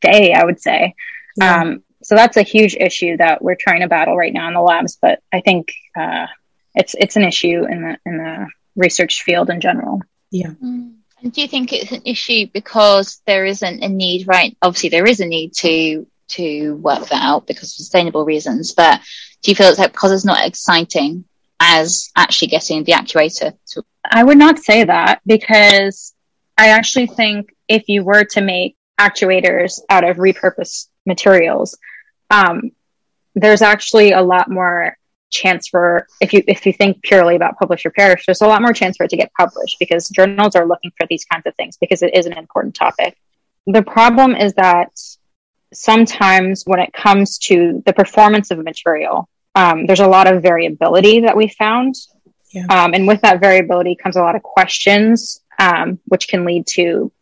[0.00, 0.94] day, I would say.
[1.36, 1.60] Yeah.
[1.60, 4.60] Um, so that's a huge issue that we're trying to battle right now in the
[4.60, 4.98] labs.
[5.00, 6.26] But I think uh,
[6.74, 10.00] it's it's an issue in the in the research field in general.
[10.30, 10.50] Yeah.
[10.62, 10.94] Mm.
[11.22, 14.56] And do you think it's an issue because there isn't a need, right?
[14.62, 18.72] Obviously, there is a need to to work that out because of sustainable reasons.
[18.72, 19.00] But
[19.42, 21.24] do you feel it's like because it's not exciting
[21.58, 23.84] as actually getting the actuator to?
[24.04, 26.14] I would not say that because
[26.56, 31.76] I actually think if you were to make actuators out of repurposed materials,
[32.30, 32.72] um,
[33.34, 34.96] there's actually a lot more
[35.30, 38.62] chance for if you if you think purely about publish or perish, there's a lot
[38.62, 41.54] more chance for it to get published because journals are looking for these kinds of
[41.54, 43.16] things because it is an important topic.
[43.66, 44.90] The problem is that
[45.72, 50.42] sometimes when it comes to the performance of a material, um, there's a lot of
[50.42, 51.94] variability that we found.
[52.52, 52.66] Yeah.
[52.68, 57.12] Um, and with that variability comes a lot of questions, um, which can lead to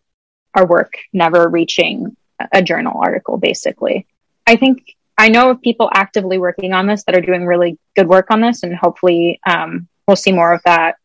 [0.54, 2.16] our work never reaching
[2.53, 4.07] a journal article, basically.
[4.46, 8.09] I think I know of people actively working on this that are doing really good
[8.09, 10.96] work on this, and hopefully um, we'll see more of that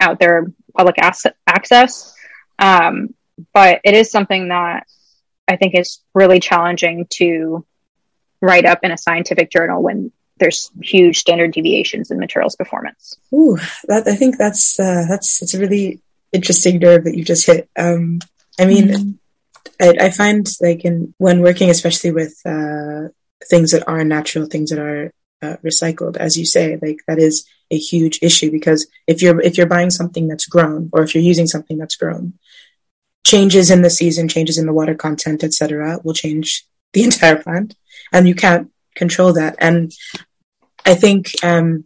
[0.00, 2.14] out there, public access.
[2.58, 3.14] Um,
[3.54, 4.86] but it is something that
[5.48, 7.64] I think is really challenging to
[8.40, 13.16] write up in a scientific journal when there's huge standard deviations in materials performance.
[13.32, 16.00] Ooh, that I think that's uh, that's it's a really
[16.32, 17.68] interesting nerve that you just hit.
[17.78, 18.20] Um,
[18.58, 19.10] I mean, mm-hmm.
[19.80, 23.08] I, I, find like in when working, especially with uh,
[23.48, 27.46] things that are natural, things that are uh, recycled, as you say, like that is
[27.70, 31.24] a huge issue because if you're if you're buying something that's grown or if you're
[31.24, 32.34] using something that's grown,
[33.24, 37.74] changes in the season, changes in the water content, etc., will change the entire plant,
[38.12, 39.56] and you can't control that.
[39.58, 39.92] And
[40.84, 41.84] I think um,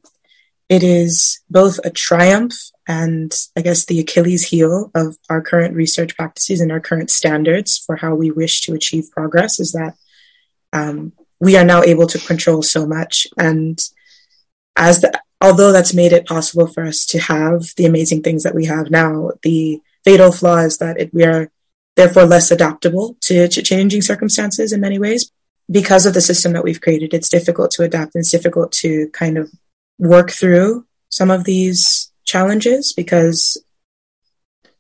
[0.69, 2.55] it is both a triumph
[2.89, 7.79] and I guess the Achilles heel of our current research practices and our current standards
[7.79, 9.95] for how we wish to achieve progress is that
[10.73, 13.27] um, we are now able to control so much.
[13.39, 13.81] And
[14.77, 18.55] as the, although that's made it possible for us to have the amazing things that
[18.55, 21.51] we have now, the fatal flaw is that it, we are
[21.97, 25.31] therefore less adaptable to, to changing circumstances in many ways.
[25.69, 29.09] Because of the system that we've created, it's difficult to adapt and it's difficult to
[29.09, 29.51] kind of
[29.99, 33.57] work through some of these challenges because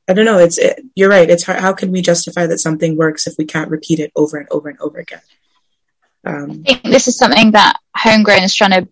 [0.08, 0.38] I don't know.
[0.38, 1.28] It's it, you're right.
[1.28, 4.36] It's hard, how can we justify that something works if we can't repeat it over
[4.36, 5.22] and over and over again?
[6.24, 8.88] Um, I think this is something that homegrown is trying to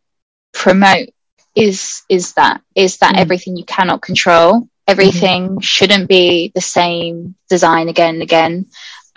[0.53, 1.09] promote.
[1.57, 3.23] Is is that is that mm-hmm.
[3.23, 5.59] everything you cannot control Everything mm-hmm.
[5.61, 8.67] shouldn't be the same design again and again.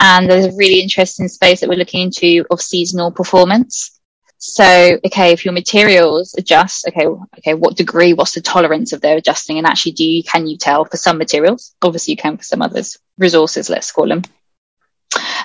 [0.00, 3.97] And there's a really interesting space that we're looking into of seasonal performance.
[4.40, 7.06] So, okay, if your materials adjust, okay,
[7.38, 9.58] okay, what degree, what's the tolerance of their adjusting?
[9.58, 11.74] And actually, do you, can you tell for some materials?
[11.82, 14.22] Obviously, you can for some others, resources, let's call them.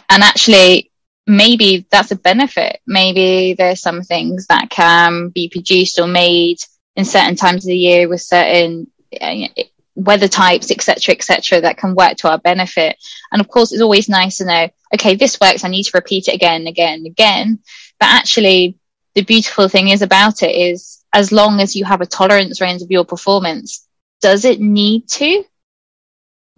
[0.10, 0.92] And actually,
[1.26, 2.82] maybe that's a benefit.
[2.86, 6.58] Maybe there's some things that can be produced or made
[6.96, 9.48] in certain times of the year with certain uh,
[9.96, 12.98] weather types, etc., etc., that can work to our benefit.
[13.32, 15.64] And of course, it's always nice to know, okay, this works.
[15.64, 17.60] I need to repeat it again again again.
[18.00, 18.78] But actually,
[19.16, 22.82] the beautiful thing is about it is as long as you have a tolerance range
[22.82, 23.88] of your performance,
[24.22, 25.44] does it need to?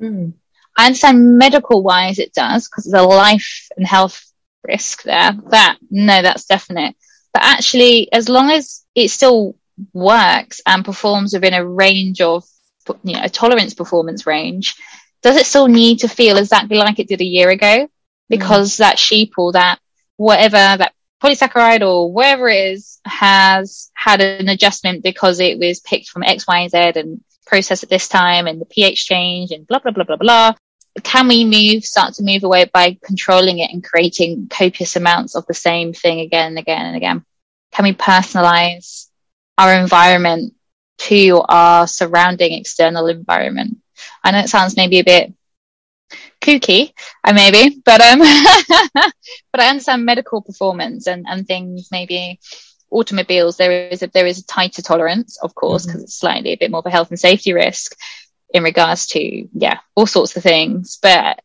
[0.01, 0.33] Mm.
[0.77, 4.25] I understand medical wise it does because there's a life and health
[4.63, 5.31] risk there.
[5.49, 6.95] That, no, that's definite.
[7.33, 9.55] But actually, as long as it still
[9.93, 12.45] works and performs within a range of,
[13.03, 14.75] you know, a tolerance performance range,
[15.21, 17.89] does it still need to feel exactly like it did a year ago?
[18.29, 18.77] Because mm.
[18.79, 19.79] that sheep or that
[20.17, 26.09] whatever that polysaccharide or whatever it is has had an adjustment because it was picked
[26.09, 29.67] from X, Y, and Z and processed at this time and the pH change and
[29.67, 30.53] blah, blah, blah, blah, blah.
[31.03, 35.45] Can we move, start to move away by controlling it and creating copious amounts of
[35.45, 37.25] the same thing again and again and again?
[37.73, 39.07] Can we personalize
[39.57, 40.53] our environment
[40.97, 43.77] to our surrounding external environment?
[44.23, 45.33] I know it sounds maybe a bit
[46.41, 46.93] kooky,
[47.23, 48.19] I maybe, but um,
[49.51, 52.39] but I understand medical performance and and things maybe
[52.91, 56.03] automobiles there is a, there is a tighter tolerance, of course, because mm-hmm.
[56.05, 57.95] it's slightly a bit more of a health and safety risk
[58.53, 61.41] in regards to yeah all sorts of things, but.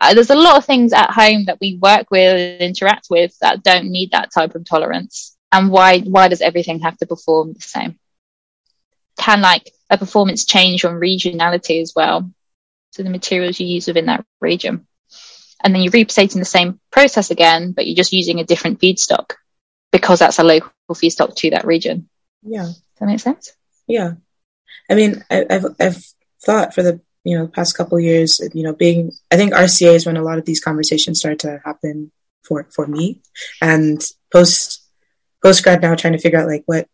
[0.00, 3.32] Uh, there's a lot of things at home that we work with and interact with
[3.38, 5.36] that don't need that type of tolerance.
[5.52, 7.98] And why why does everything have to perform the same?
[9.18, 12.28] Can like a performance change on regionality as well?
[12.94, 14.86] To the materials you use within that region.
[15.62, 19.32] And then you're replicating the same process again, but you're just using a different feedstock
[19.92, 22.08] because that's a local feedstock to that region.
[22.42, 22.64] Yeah.
[22.64, 23.52] Does that make sense?
[23.86, 24.14] Yeah.
[24.90, 26.04] I mean, I, have I've
[26.44, 30.04] thought for the, you know, past couple years, you know, being, I think RCA is
[30.06, 32.12] when a lot of these conversations start to happen
[32.46, 33.22] for, for me
[33.62, 34.82] and post,
[35.42, 36.86] post grad now trying to figure out like what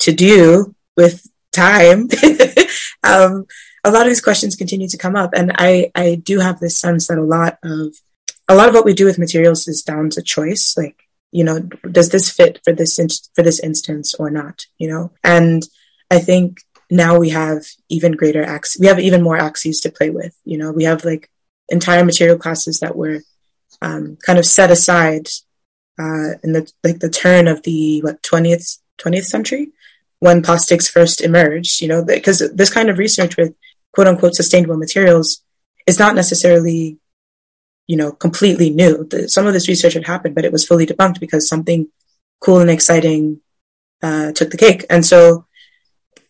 [0.00, 2.08] to do with time.
[3.02, 3.46] um,
[3.88, 5.30] a lot of these questions continue to come up.
[5.34, 7.94] And I, I do have this sense that a lot of,
[8.48, 10.76] a lot of what we do with materials is down to choice.
[10.76, 10.98] Like,
[11.32, 11.60] you know,
[11.98, 15.10] does this fit for this, in, for this instance or not, you know?
[15.22, 15.62] And
[16.10, 18.80] I think now we have even greater access.
[18.80, 20.34] We have even more axes to play with.
[20.44, 21.28] You know, we have like
[21.68, 23.20] entire material classes that were
[23.82, 25.28] um, kind of set aside
[25.98, 29.68] uh, in the like the turn of the what twentieth twentieth century
[30.20, 31.82] when plastics first emerged.
[31.82, 33.54] You know, because this kind of research with
[33.92, 35.42] quote unquote sustainable materials
[35.86, 36.98] is not necessarily,
[37.86, 39.04] you know, completely new.
[39.04, 41.88] The, some of this research had happened, but it was fully debunked because something
[42.40, 43.40] cool and exciting
[44.02, 44.84] uh, took the cake.
[44.90, 45.46] And so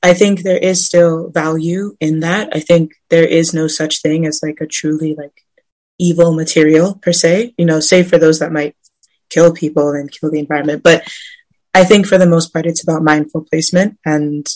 [0.02, 2.50] I think there is still value in that.
[2.52, 5.44] I think there is no such thing as like a truly like
[5.98, 8.76] evil material per se, you know, save for those that might
[9.28, 10.82] kill people and kill the environment.
[10.82, 11.02] But
[11.74, 14.46] I think for the most part, it's about mindful placement and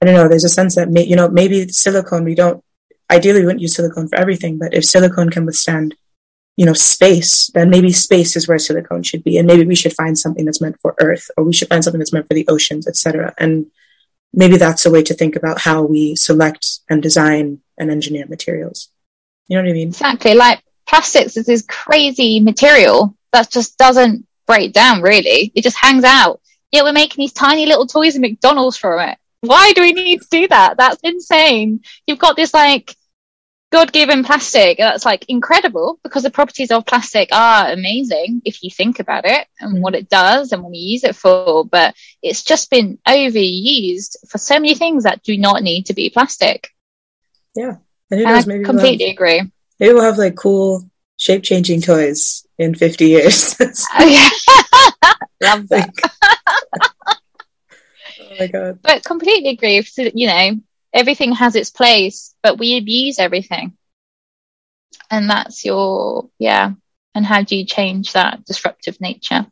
[0.00, 2.62] I don't know, there's a sense that, may, you know, maybe silicone, we don't,
[3.10, 5.96] ideally we wouldn't use silicone for everything, but if silicone can withstand,
[6.56, 9.38] you know, space, then maybe space is where silicone should be.
[9.38, 11.98] And maybe we should find something that's meant for earth or we should find something
[11.98, 13.34] that's meant for the oceans, etc.
[13.38, 13.66] And
[14.32, 18.88] maybe that's a way to think about how we select and design and engineer materials.
[19.48, 19.88] You know what I mean?
[19.88, 20.34] Exactly.
[20.34, 25.52] Like plastics is this crazy material that just doesn't break down really.
[25.54, 26.40] It just hangs out.
[26.70, 30.22] Yet we're making these tiny little toys in McDonald's from it why do we need
[30.22, 30.76] to do that?
[30.76, 31.80] That's insane.
[32.06, 32.94] You've got this like
[33.70, 38.70] God given plastic that's like incredible because the properties of plastic are amazing if you
[38.70, 41.64] think about it and what it does and what we use it for.
[41.64, 46.08] But it's just been overused for so many things that do not need to be
[46.08, 46.70] plastic.
[47.54, 47.76] Yeah.
[48.10, 49.52] And, and knows, I completely we'll have, agree.
[49.78, 53.54] Maybe we'll have like cool shape changing toys in 50 years.
[53.94, 54.30] Oh,
[55.42, 55.90] Love that.
[58.38, 58.80] My god.
[58.82, 59.82] But completely agree.
[59.82, 60.60] So, you know,
[60.92, 63.76] everything has its place, but we abuse everything.
[65.10, 66.72] And that's your, yeah.
[67.14, 69.46] And how do you change that disruptive nature?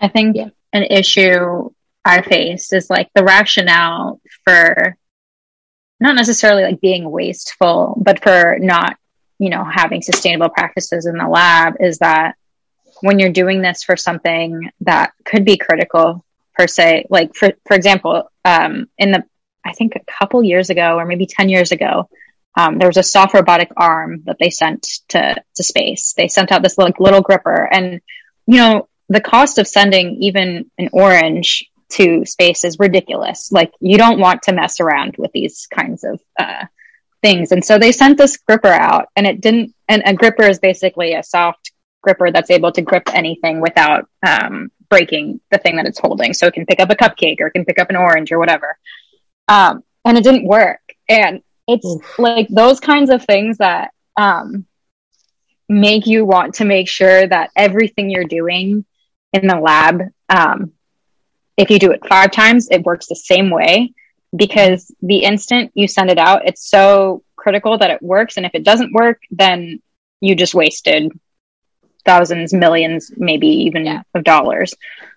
[0.00, 0.50] I think yeah.
[0.72, 1.70] an issue
[2.04, 4.96] I face is like the rationale for
[6.00, 8.96] not necessarily like being wasteful, but for not,
[9.38, 12.36] you know, having sustainable practices in the lab is that
[13.00, 16.24] when you're doing this for something that could be critical
[16.58, 17.06] per se.
[17.08, 19.24] Like for for example, um, in the
[19.68, 22.08] I think a couple years ago or maybe 10 years ago,
[22.56, 26.14] um, there was a soft robotic arm that they sent to, to space.
[26.16, 28.00] They sent out this like little gripper and,
[28.46, 33.52] you know, the cost of sending even an orange to space is ridiculous.
[33.52, 36.64] Like you don't want to mess around with these kinds of, uh,
[37.22, 37.52] things.
[37.52, 41.14] And so they sent this gripper out and it didn't, and a gripper is basically
[41.14, 45.98] a soft gripper that's able to grip anything without, um, breaking the thing that it's
[45.98, 46.32] holding.
[46.34, 48.38] So it can pick up a cupcake or it can pick up an orange or
[48.38, 48.78] whatever.
[49.48, 50.80] Um, and it didn't work.
[51.08, 52.18] And it's Oof.
[52.18, 54.66] like those kinds of things that um,
[55.68, 58.84] make you want to make sure that everything you're doing
[59.32, 60.72] in the lab, um,
[61.56, 63.92] if you do it five times, it works the same way
[64.34, 68.36] because the instant you send it out, it's so critical that it works.
[68.36, 69.80] And if it doesn't work, then
[70.20, 71.12] you just wasted
[72.08, 74.02] thousands, millions, maybe even yeah.
[74.14, 74.74] of dollars.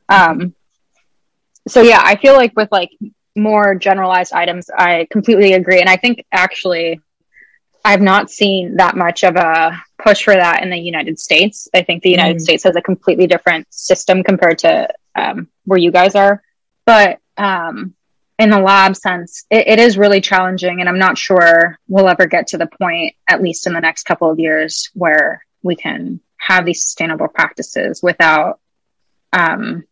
[0.09, 0.53] Um,
[1.65, 2.91] so yeah, I feel like with like
[3.33, 5.79] more generalized items, I completely agree.
[5.79, 6.99] And I think actually
[7.85, 11.69] I've not seen that much of a push for that in the United States.
[11.73, 12.41] I think the United mm.
[12.41, 16.43] States has a completely different system compared to um, where you guys are.
[16.85, 17.93] But um,
[18.37, 20.81] in the lab sense, it, it is really challenging.
[20.81, 24.03] And I'm not sure we'll ever get to the point, at least in the next
[24.03, 28.59] couple of years, where we can have these sustainable practices without
[29.31, 29.83] um,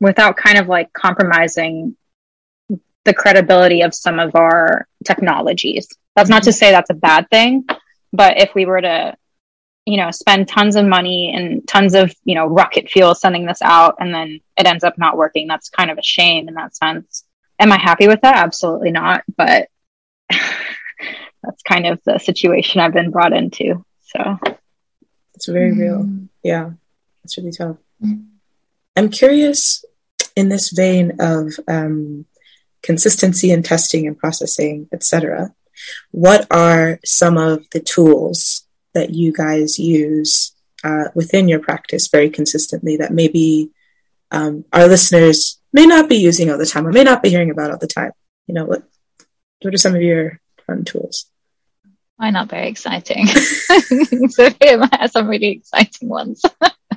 [0.00, 1.96] without kind of like compromising
[3.04, 5.88] the credibility of some of our technologies.
[6.14, 7.64] That's not to say that's a bad thing,
[8.12, 9.16] but if we were to,
[9.84, 13.60] you know, spend tons of money and tons of, you know, rocket fuel sending this
[13.62, 16.76] out and then it ends up not working, that's kind of a shame in that
[16.76, 17.24] sense.
[17.58, 18.36] Am I happy with that?
[18.36, 19.24] Absolutely not.
[19.36, 19.68] But
[20.30, 23.84] that's kind of the situation I've been brought into.
[24.02, 24.38] So
[25.42, 26.04] it's very real.
[26.04, 26.26] Mm-hmm.
[26.44, 26.70] Yeah,
[27.24, 27.76] it's really tough.
[28.00, 28.22] Mm-hmm.
[28.94, 29.84] I'm curious
[30.36, 32.26] in this vein of um,
[32.80, 35.52] consistency and testing and processing, etc.
[36.12, 40.52] What are some of the tools that you guys use
[40.84, 43.70] uh, within your practice very consistently that maybe
[44.30, 47.50] um, our listeners may not be using all the time or may not be hearing
[47.50, 48.12] about all the time?
[48.46, 48.84] You know, what
[49.60, 51.26] what are some of your fun tools?
[52.22, 53.26] Mine not very exciting.
[54.28, 56.40] so here are some really exciting ones.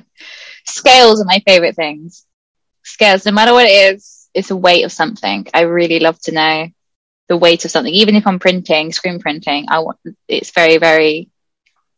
[0.64, 2.24] Scales are my favorite things.
[2.84, 5.44] Scales, no matter what it is, it's a weight of something.
[5.52, 6.68] I really love to know
[7.28, 7.92] the weight of something.
[7.92, 11.28] Even if I'm printing, screen printing, I want it's very, very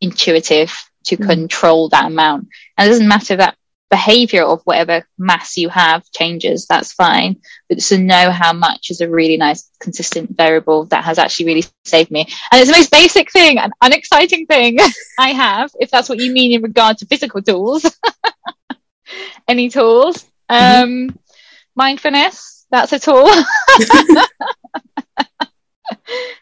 [0.00, 0.72] intuitive
[1.08, 1.26] to mm.
[1.26, 2.48] control that amount.
[2.78, 3.58] And it doesn't matter that
[3.90, 7.40] behavior of whatever mass you have changes, that's fine.
[7.68, 11.64] But to know how much is a really nice, consistent variable that has actually really
[11.84, 12.26] saved me.
[12.52, 14.78] And it's the most basic thing, an unexciting thing
[15.18, 17.84] I have, if that's what you mean in regard to physical tools.
[19.48, 20.24] Any tools.
[20.50, 20.82] Mm-hmm.
[20.82, 21.18] Um,
[21.74, 23.28] mindfulness, that's a tool.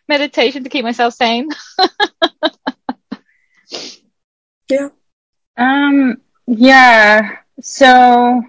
[0.08, 1.48] Meditation to keep myself sane.
[4.68, 4.88] yeah.
[5.56, 7.38] Um, yeah.
[7.60, 8.42] So,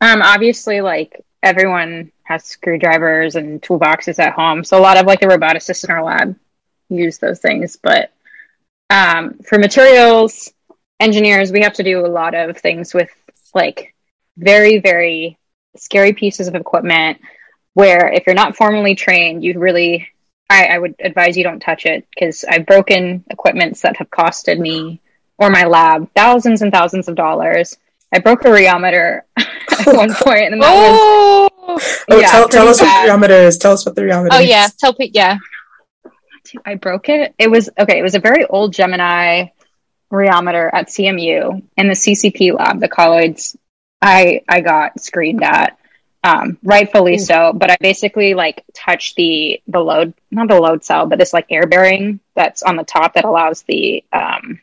[0.00, 4.64] um, obviously, like everyone has screwdrivers and toolboxes at home.
[4.64, 6.36] So a lot of like the roboticists in our lab
[6.88, 7.76] use those things.
[7.76, 8.12] But
[8.90, 10.52] um, for materials
[11.00, 13.10] engineers, we have to do a lot of things with
[13.54, 13.94] like
[14.36, 15.38] very, very
[15.76, 17.20] scary pieces of equipment
[17.74, 20.08] where if you're not formally trained, you'd really,
[20.48, 24.58] I, I would advise you don't touch it because I've broken equipments that have costed
[24.58, 25.00] me
[25.42, 27.76] or my lab thousands and thousands of dollars.
[28.14, 31.48] I broke a rheometer at one point, and that oh!
[31.66, 33.08] was oh, yeah, tell, tell us bad.
[33.08, 33.58] what the rheometer is.
[33.58, 34.46] Tell us what the rheometer oh, is.
[34.46, 35.12] Oh yeah, tell Pete.
[35.14, 35.38] Yeah,
[36.64, 37.34] I broke it.
[37.38, 37.98] It was okay.
[37.98, 39.46] It was a very old Gemini
[40.12, 43.56] rheometer at CMU in the CCP lab, the colloids
[44.00, 45.78] I I got screened at,
[46.22, 47.52] um, rightfully so.
[47.52, 51.46] But I basically like touched the the load, not the load cell, but this like
[51.50, 54.60] air bearing that's on the top that allows the um,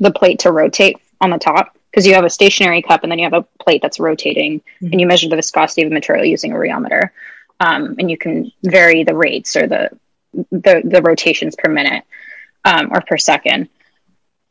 [0.00, 3.18] the plate to rotate on the top because you have a stationary cup and then
[3.18, 4.86] you have a plate that's rotating mm-hmm.
[4.86, 7.10] and you measure the viscosity of the material using a rheometer
[7.60, 9.90] um, and you can vary the rates or the
[10.50, 12.04] the, the rotations per minute
[12.64, 13.68] um, or per second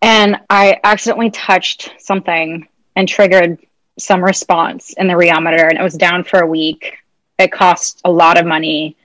[0.02, 3.60] and i accidentally touched something and triggered
[4.00, 6.98] some response in the rheometer and it was down for a week.
[7.38, 8.96] It cost a lot of money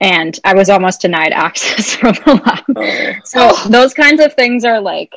[0.00, 2.64] and I was almost denied access from the lab.
[2.76, 3.20] Oh.
[3.24, 5.14] So those kinds of things are like,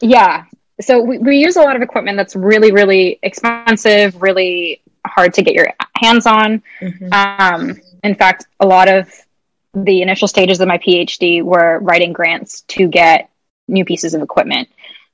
[0.00, 0.44] yeah.
[0.80, 5.42] So we, we use a lot of equipment that's really, really expensive, really hard to
[5.42, 6.62] get your hands on.
[6.80, 7.12] Mm-hmm.
[7.12, 9.10] Um, in fact, a lot of
[9.74, 13.30] the initial stages of my PhD were writing grants to get
[13.68, 14.68] new pieces of equipment.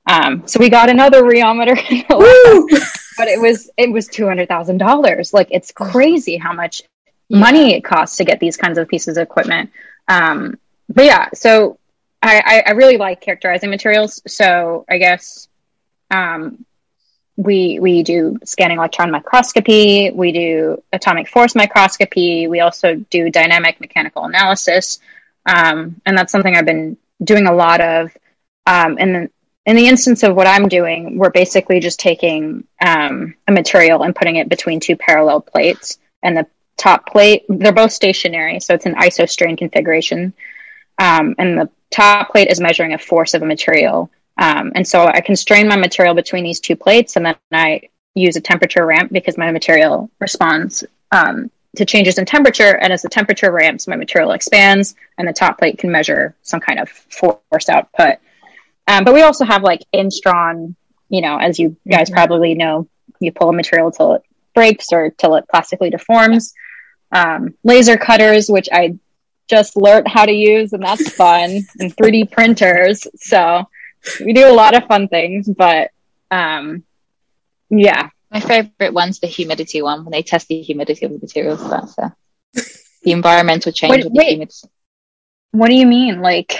[0.05, 1.75] Um, so we got another rheometer,
[3.17, 5.33] but it was it was two hundred thousand dollars.
[5.33, 6.81] Like it's crazy how much
[7.29, 9.71] money it costs to get these kinds of pieces of equipment.
[10.07, 10.59] Um,
[10.89, 11.77] but yeah, so
[12.23, 14.21] I, I, really like characterizing materials.
[14.27, 15.47] So I guess
[16.09, 16.65] um,
[17.35, 23.81] we we do scanning electron microscopy, we do atomic force microscopy, we also do dynamic
[23.81, 24.99] mechanical analysis,
[25.45, 28.15] um, and that's something I've been doing a lot of.
[28.65, 29.29] Um, and
[29.65, 34.15] in the instance of what I'm doing, we're basically just taking um, a material and
[34.15, 36.45] putting it between two parallel plates, and the
[36.77, 40.33] top plate they're both stationary, so it's an isostrain configuration,
[40.99, 45.05] um, and the top plate is measuring a force of a material um, and so
[45.05, 47.81] I constrain my material between these two plates, and then I
[48.15, 52.77] use a temperature ramp because my material responds um, to changes in temperature.
[52.77, 56.59] And as the temperature ramps, my material expands, and the top plate can measure some
[56.59, 58.17] kind of force output.
[58.87, 60.75] Um, but we also have like Instron,
[61.09, 62.15] you know, as you guys mm-hmm.
[62.15, 62.87] probably know,
[63.19, 64.23] you pull a material till it
[64.55, 66.53] breaks or till it plastically deforms.
[67.11, 68.97] Um, laser cutters, which I
[69.49, 73.07] just learned how to use, and that's fun, and 3D printers.
[73.15, 73.65] So
[74.23, 75.91] we do a lot of fun things, but
[76.31, 76.83] um,
[77.69, 78.09] yeah.
[78.31, 81.69] My favorite one's the humidity one when they test the humidity of the materials.
[81.69, 82.09] That's uh,
[83.03, 84.29] the environmental change wait, of the wait.
[84.29, 84.67] humidity.
[85.51, 86.19] What do you mean?
[86.19, 86.57] Like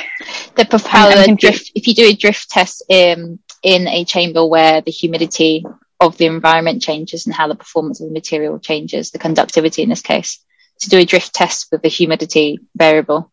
[0.55, 1.71] the propeller drift?
[1.73, 5.65] If you do a drift test um, in a chamber where the humidity
[5.99, 9.89] of the environment changes and how the performance of the material changes, the conductivity in
[9.89, 10.43] this case,
[10.84, 13.31] to do a drift test with the humidity variable.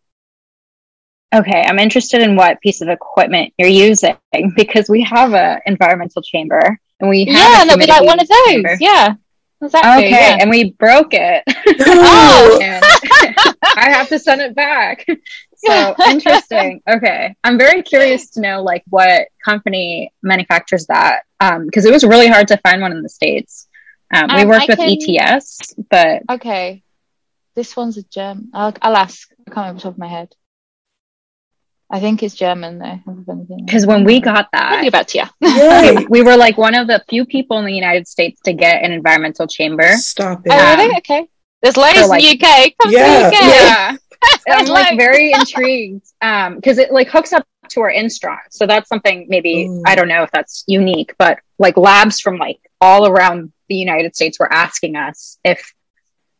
[1.32, 4.16] Okay, I'm interested in what piece of equipment you're using
[4.56, 8.46] because we have a environmental chamber and we yeah, no, we like one of those.
[8.46, 8.76] Chamber.
[8.80, 9.14] Yeah,
[9.62, 10.06] exactly.
[10.06, 10.38] Okay, yeah.
[10.40, 11.42] and we broke it.
[11.86, 12.58] oh,
[13.62, 15.06] I have to send it back.
[15.56, 16.82] So interesting.
[16.88, 22.04] Okay, I'm very curious to know like what company manufactures that because um, it was
[22.04, 23.68] really hard to find one in the states.
[24.12, 25.20] Um, we um, worked I with can...
[25.20, 26.82] ETS, but okay,
[27.54, 28.50] this one's a gem.
[28.54, 29.28] I'll, I'll ask.
[29.32, 30.34] I can't remember the top of my head.
[31.92, 33.00] I think it's German though.
[33.64, 35.28] Because when we got that, about yeah,
[36.08, 38.92] we were like one of the few people in the United States to get an
[38.92, 39.92] environmental chamber.
[39.96, 40.52] Stop it!
[40.52, 40.96] Oh, really?
[40.98, 41.26] Okay.
[41.62, 42.72] There's loads like, in the UK.
[42.80, 43.32] Come yeah, UK.
[43.32, 43.96] yeah.
[44.48, 48.38] I'm like very intrigued because um, it like hooks up to our Instron.
[48.50, 49.82] So that's something maybe Ooh.
[49.84, 54.14] I don't know if that's unique, but like labs from like all around the United
[54.14, 55.72] States were asking us if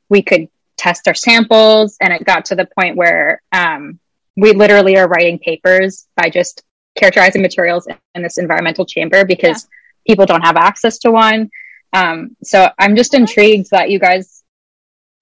[0.09, 0.49] we could
[0.81, 4.01] test our samples, and it got to the point where um,
[4.37, 6.63] we literally are writing papers by just
[6.97, 10.13] characterizing materials in this environmental chamber because yeah.
[10.13, 11.51] people don't have access to one.
[11.93, 14.43] Um, so I'm just intrigued that you guys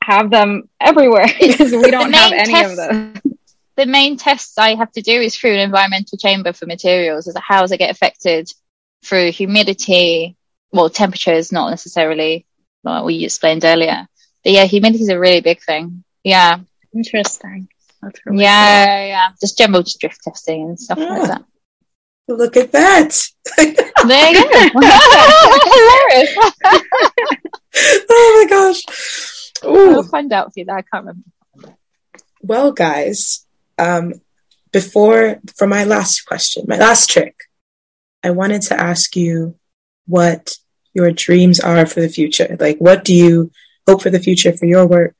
[0.04, 3.14] have them everywhere because we don't have any of them.
[3.76, 7.28] The main tests I have to do is through an environmental chamber for materials.
[7.28, 8.52] Is how does it get affected
[9.04, 10.36] through humidity?
[10.72, 12.44] Well, temperature is not necessarily
[12.82, 14.08] what we explained earlier.
[14.44, 16.04] But yeah, humidity is a really big thing.
[16.24, 16.60] Yeah.
[16.94, 17.68] Interesting.
[18.02, 19.06] That's really yeah, cool.
[19.08, 21.08] yeah, just general drift testing and stuff yeah.
[21.08, 21.44] like that.
[22.28, 23.18] Look at that.
[23.56, 24.50] there you go.
[25.74, 26.36] Hilarious.
[28.10, 28.82] oh my gosh.
[29.64, 29.92] Ooh.
[29.92, 30.76] We'll find out for you that.
[30.76, 31.76] I can't remember.
[32.42, 33.46] Well, guys,
[33.78, 34.14] um,
[34.72, 37.34] before, for my last question, my last trick,
[38.22, 39.56] I wanted to ask you
[40.06, 40.56] what
[40.92, 42.56] your dreams are for the future.
[42.60, 43.50] Like, what do you
[43.88, 45.16] hope for the future for your work?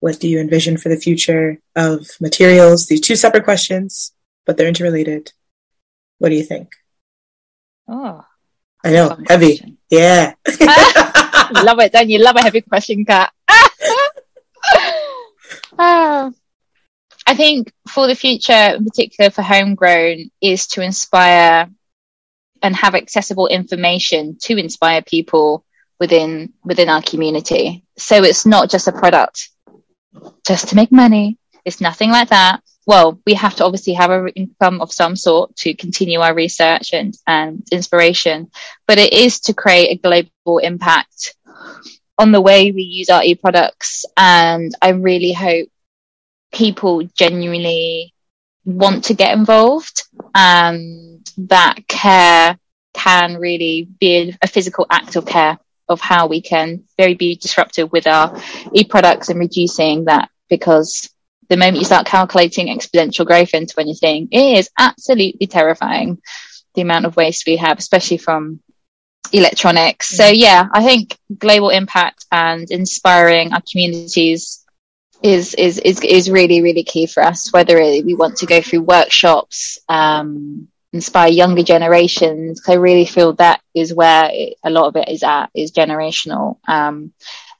[0.00, 2.86] What do you envision for the future of materials?
[2.86, 4.12] These two separate questions,
[4.44, 5.32] but they're interrelated.
[6.18, 6.68] What do you think?
[7.88, 8.24] Oh,
[8.84, 9.58] I know, heavy.
[9.58, 9.78] Question.
[9.90, 10.34] Yeah.
[11.64, 12.18] love it, don't you?
[12.18, 13.32] Love a heavy question, Kat.
[15.78, 16.32] oh.
[17.28, 21.68] I think for the future, in particular for homegrown, is to inspire
[22.62, 25.65] and have accessible information to inspire people
[25.98, 27.84] within within our community.
[27.96, 29.50] So it's not just a product
[30.46, 31.38] just to make money.
[31.64, 32.60] It's nothing like that.
[32.86, 36.94] Well, we have to obviously have an income of some sort to continue our research
[36.94, 38.50] and, and inspiration,
[38.86, 41.34] but it is to create a global impact
[42.16, 44.04] on the way we use our e-products.
[44.16, 45.68] And I really hope
[46.52, 48.14] people genuinely
[48.64, 52.56] want to get involved and that care
[52.94, 55.58] can really be a physical act of care
[55.88, 58.40] of how we can very be disruptive with our
[58.72, 61.10] e-products and reducing that because
[61.48, 66.20] the moment you start calculating exponential growth into anything, it is absolutely terrifying
[66.74, 68.60] the amount of waste we have, especially from
[69.32, 70.16] electronics.
[70.16, 74.64] So yeah, I think global impact and inspiring our communities
[75.22, 77.52] is is is is really really key for us.
[77.52, 82.62] Whether we want to go through workshops, um, inspire younger generations.
[82.66, 86.58] I really feel that is where it, a lot of it is at, is generational.
[86.66, 87.12] Um,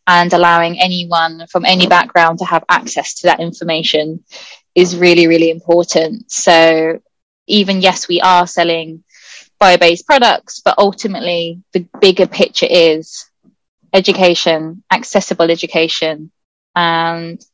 [0.07, 4.24] and allowing anyone from any background to have access to that information
[4.74, 6.30] is really, really important.
[6.30, 7.01] So
[7.47, 9.05] even yes, we are selling
[9.59, 13.26] bio-based products, but ultimately the bigger picture is
[13.93, 16.30] education, accessible education,
[16.74, 17.45] and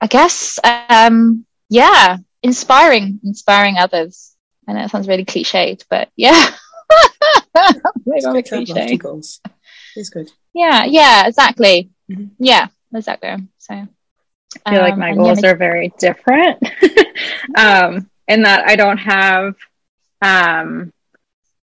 [0.00, 4.33] I guess, um, yeah, inspiring, inspiring others.
[4.66, 6.50] I know it sounds really cliched, but yeah.
[8.06, 8.96] Maybe I'm a cliche.
[8.96, 9.40] Goals.
[9.96, 10.30] It's good.
[10.52, 11.90] Yeah, yeah, exactly.
[12.10, 12.26] Mm-hmm.
[12.38, 13.36] Yeah, exactly.
[13.58, 13.74] So
[14.66, 16.62] I feel um, like my goals yeah, are very different.
[17.56, 19.54] um, in that I don't have
[20.22, 20.92] um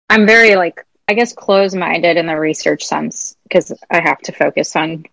[0.08, 4.32] I'm very like I guess close minded in the research sense because I have to
[4.32, 5.04] focus on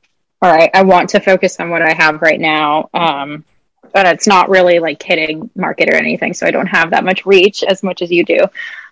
[0.41, 2.89] all right, I want to focus on what I have right now.
[2.93, 3.45] Um
[3.93, 7.25] but it's not really like hitting market or anything, so I don't have that much
[7.25, 8.39] reach as much as you do.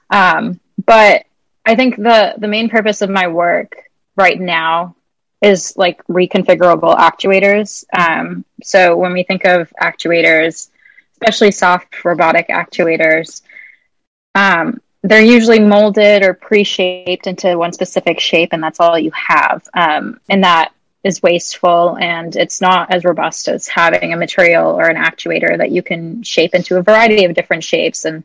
[0.10, 1.26] Um, but
[1.66, 3.76] I think the the main purpose of my work
[4.16, 4.96] right now
[5.42, 7.86] is like reconfigurable actuators.
[7.98, 10.70] Um, so when we think of actuators,
[11.14, 13.42] especially soft robotic actuators,
[14.34, 19.68] um, they're usually molded or pre-shaped into one specific shape, and that's all you have.
[19.74, 20.74] Um, and that
[21.08, 25.72] is wasteful, and it's not as robust as having a material or an actuator that
[25.72, 28.06] you can shape into a variety of different shapes.
[28.06, 28.24] And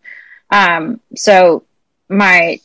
[0.51, 1.65] um, so
[2.09, 2.61] my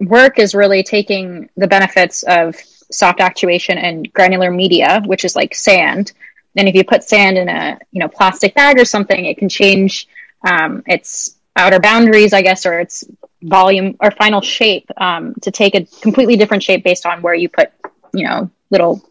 [0.00, 2.56] work is really taking the benefits of
[2.90, 6.12] soft actuation and granular media, which is like sand.
[6.56, 9.48] And if you put sand in a you know plastic bag or something, it can
[9.48, 10.08] change
[10.42, 13.04] um, its outer boundaries, I guess, or its
[13.42, 17.48] volume or final shape um, to take a completely different shape based on where you
[17.48, 17.70] put
[18.12, 19.02] you know little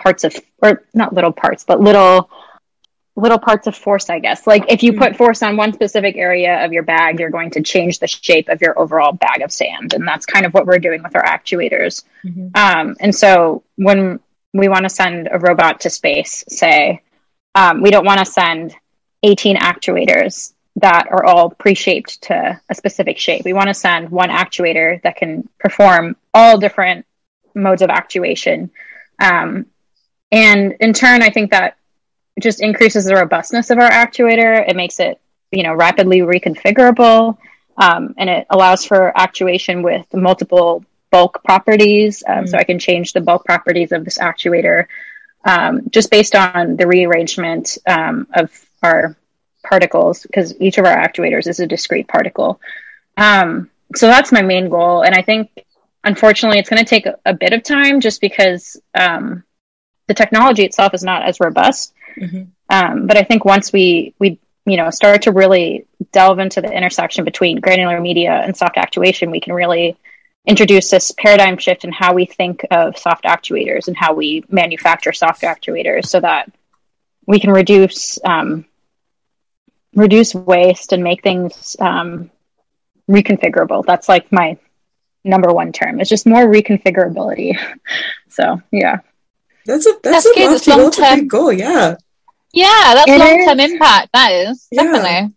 [0.00, 2.30] parts of or not little parts, but little
[3.16, 4.46] little parts of force, I guess.
[4.46, 7.62] Like if you put force on one specific area of your bag, you're going to
[7.62, 9.94] change the shape of your overall bag of sand.
[9.94, 12.04] And that's kind of what we're doing with our actuators.
[12.24, 12.48] Mm-hmm.
[12.54, 14.20] Um, and so when
[14.54, 17.02] we want to send a robot to space, say,
[17.54, 18.74] um, we don't want to send
[19.22, 23.44] 18 actuators that are all pre-shaped to a specific shape.
[23.44, 27.06] We want to send one actuator that can perform all different
[27.54, 28.70] modes of actuation.
[29.18, 29.66] Um,
[30.32, 31.76] and in turn, I think that
[32.40, 34.66] just increases the robustness of our actuator.
[34.68, 35.20] It makes it,
[35.50, 37.36] you know, rapidly reconfigurable,
[37.76, 42.22] um, and it allows for actuation with multiple bulk properties.
[42.26, 44.86] Um, mm So I can change the bulk properties of this actuator
[45.44, 48.50] um, just based on the rearrangement um, of
[48.82, 49.16] our
[49.62, 52.60] particles, because each of our actuators is a discrete particle.
[53.16, 55.50] Um, so that's my main goal, and I think
[56.04, 59.44] unfortunately it's going to take a, a, bit of time just because um,
[60.10, 61.94] the technology itself is not as robust.
[62.16, 62.42] Mm-hmm.
[62.68, 66.72] Um, but I think once we we you know start to really delve into the
[66.72, 69.96] intersection between granular media and soft actuation, we can really
[70.44, 75.12] introduce this paradigm shift in how we think of soft actuators and how we manufacture
[75.12, 76.50] soft actuators, so that
[77.24, 78.64] we can reduce um,
[79.94, 82.32] reduce waste and make things um,
[83.08, 83.86] reconfigurable.
[83.86, 84.58] That's like my
[85.22, 86.00] number one term.
[86.00, 87.56] It's just more reconfigurability.
[88.28, 89.02] so yeah.
[89.70, 90.50] That's a that's, that's a good.
[90.50, 91.52] Lofty, long term goal.
[91.52, 91.96] Yeah.
[92.52, 94.08] Yeah, that's long term impact.
[94.12, 94.82] That is yeah.
[94.82, 95.34] definitely.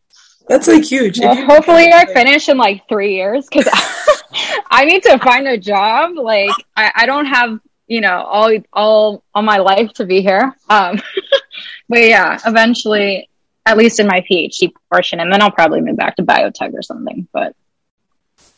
[0.47, 1.19] That's like huge.
[1.19, 3.69] Well, hopefully, I finish in like three years because
[4.71, 6.17] I need to find a job.
[6.17, 10.57] Like, I, I don't have you know all all all my life to be here.
[10.67, 10.99] Um,
[11.89, 13.29] but yeah, eventually,
[13.67, 16.81] at least in my PhD portion, and then I'll probably move back to biotech or
[16.81, 17.27] something.
[17.31, 17.55] But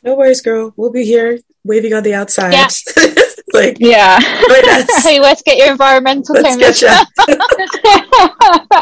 [0.04, 0.74] no worries, girl.
[0.78, 2.54] We'll be here waving on the outside.
[2.54, 2.70] Yeah.
[3.56, 4.20] like yeah.
[5.02, 7.04] hey let's get your environmental let's chamber.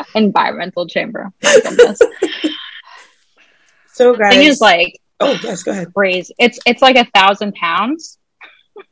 [0.15, 1.32] environmental chamber.
[1.43, 1.95] Oh,
[3.93, 4.34] so guys.
[4.34, 5.93] Thing is like oh yes go ahead.
[5.93, 6.34] crazy.
[6.38, 8.17] It's it's like a thousand pounds.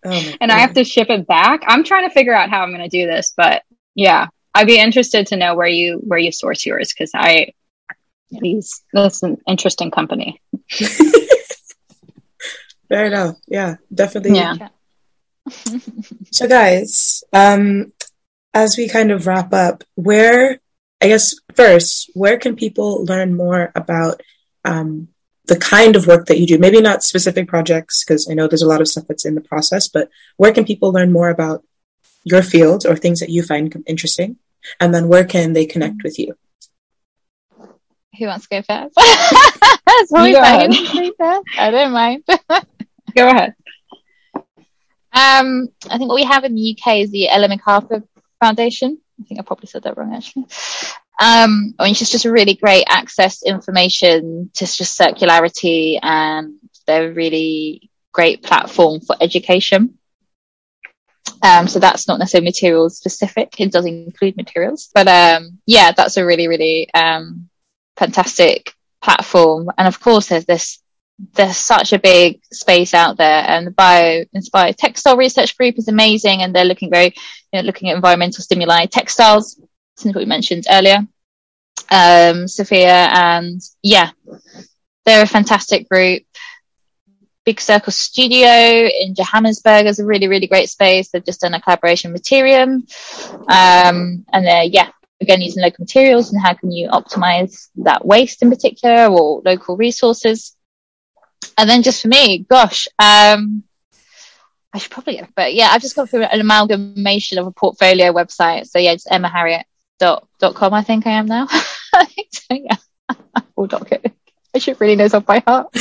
[0.06, 0.52] Oh and God.
[0.52, 1.64] i have to ship it back.
[1.66, 3.64] I'm trying to figure out how i'm going to do this but
[3.96, 4.28] yeah.
[4.54, 7.54] I'd be interested to know where you where you source yours because i
[8.30, 10.42] these this is an interesting company.
[12.90, 13.38] Fair enough.
[13.48, 14.36] Yeah definitely.
[14.38, 14.70] Yeah
[16.32, 17.94] so, guys, um,
[18.54, 20.60] as we kind of wrap up, where,
[21.02, 24.22] I guess, first, where can people learn more about
[24.66, 25.10] um,
[25.46, 26.58] the kind of work that you do?
[26.58, 29.42] Maybe not specific projects, because I know there's a lot of stuff that's in the
[29.42, 31.64] process, but where can people learn more about
[32.24, 34.38] your field or things that you find interesting?
[34.80, 36.36] And then where can they connect with you?
[38.20, 38.96] Who wants to go first?
[39.86, 40.36] That's really
[41.58, 42.24] I don't mind.
[43.16, 43.56] go ahead.
[45.14, 48.04] Um, I think what we have in the UK is the Ellen MacArthur
[48.40, 49.00] Foundation.
[49.20, 50.46] I think I probably said that wrong actually.
[51.22, 56.56] Um, I mean, it's just a really great access information to just circularity and
[56.88, 59.98] they're a really great platform for education.
[61.44, 63.60] Um, so that's not necessarily materials specific.
[63.60, 67.50] It does include materials, but um, yeah, that's a really, really um,
[67.98, 69.70] fantastic platform.
[69.78, 70.80] And of course, there's this
[71.34, 75.88] there's such a big space out there, and the Bio Inspired Textile Research Group is
[75.88, 77.14] amazing, and they're looking very,
[77.52, 79.60] you know, looking at environmental stimuli textiles,
[79.98, 81.08] since we mentioned earlier.
[81.90, 84.12] Um, Sophia, and yeah,
[85.06, 86.24] they're a fantastic group.
[87.44, 91.10] Big Circle Studio in Johannesburg is a really, really great space.
[91.10, 92.84] They've just done a collaboration with Materiom.
[93.50, 94.90] Um, and they're, yeah,
[95.22, 99.76] again, using local materials and how can you optimize that waste in particular or local
[99.76, 100.56] resources.
[101.58, 103.64] And then just for me, gosh, um,
[104.74, 108.68] I should probably, but yeah, I've just gone through an amalgamation of a portfolio website.
[108.68, 111.48] So yeah, it's emmaharriet.com, I think I am now.
[111.94, 112.78] I think so, yeah.
[113.56, 113.98] or dot co.
[114.56, 115.68] I should really know off by heart.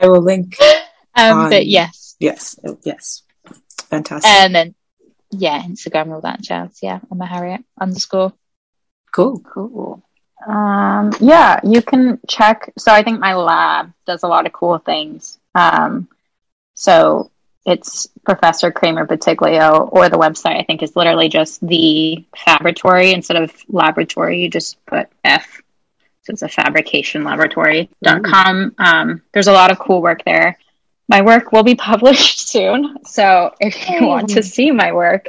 [0.00, 0.56] I will link.
[1.14, 2.16] Um, on- but yes.
[2.18, 3.22] Yes, yes,
[3.90, 4.30] fantastic.
[4.30, 4.74] And then,
[5.30, 6.78] yeah, Instagram and all that jazz.
[6.82, 8.32] Yeah, Emma Harriet underscore.
[9.12, 9.40] cool.
[9.40, 10.02] Cool.
[10.44, 12.72] Um, yeah, you can check.
[12.78, 15.38] So I think my lab does a lot of cool things.
[15.54, 16.08] Um,
[16.74, 17.30] so
[17.64, 23.36] it's Professor Kramer Bottiglio, or the website I think is literally just the Faboratory instead
[23.36, 24.40] of laboratory.
[24.40, 25.62] You just put F.
[26.22, 28.74] So it's a fabrication laboratory.com.
[28.78, 30.58] Um, there's a lot of cool work there.
[31.08, 33.04] My work will be published soon.
[33.04, 35.28] So if you want to see my work,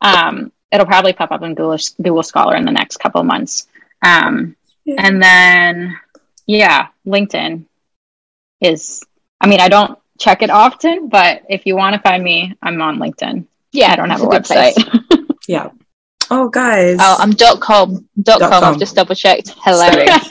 [0.00, 3.66] um, it'll probably pop up in Google, Google Scholar in the next couple of months.
[4.04, 5.98] Um, and then,
[6.46, 7.66] yeah, LinkedIn
[8.60, 9.04] is,
[9.40, 12.80] I mean, I don't check it often, but if you want to find me, I'm
[12.80, 13.46] on LinkedIn.
[13.72, 15.04] Yeah, I don't have it's a website.
[15.48, 15.70] Yeah.
[16.30, 16.98] Oh, guys.
[17.00, 18.06] Oh, I'm dot com.
[18.22, 18.62] Dot, Dot com.
[18.62, 18.74] com.
[18.74, 19.54] I've just double checked.
[19.64, 20.28] Hilarious.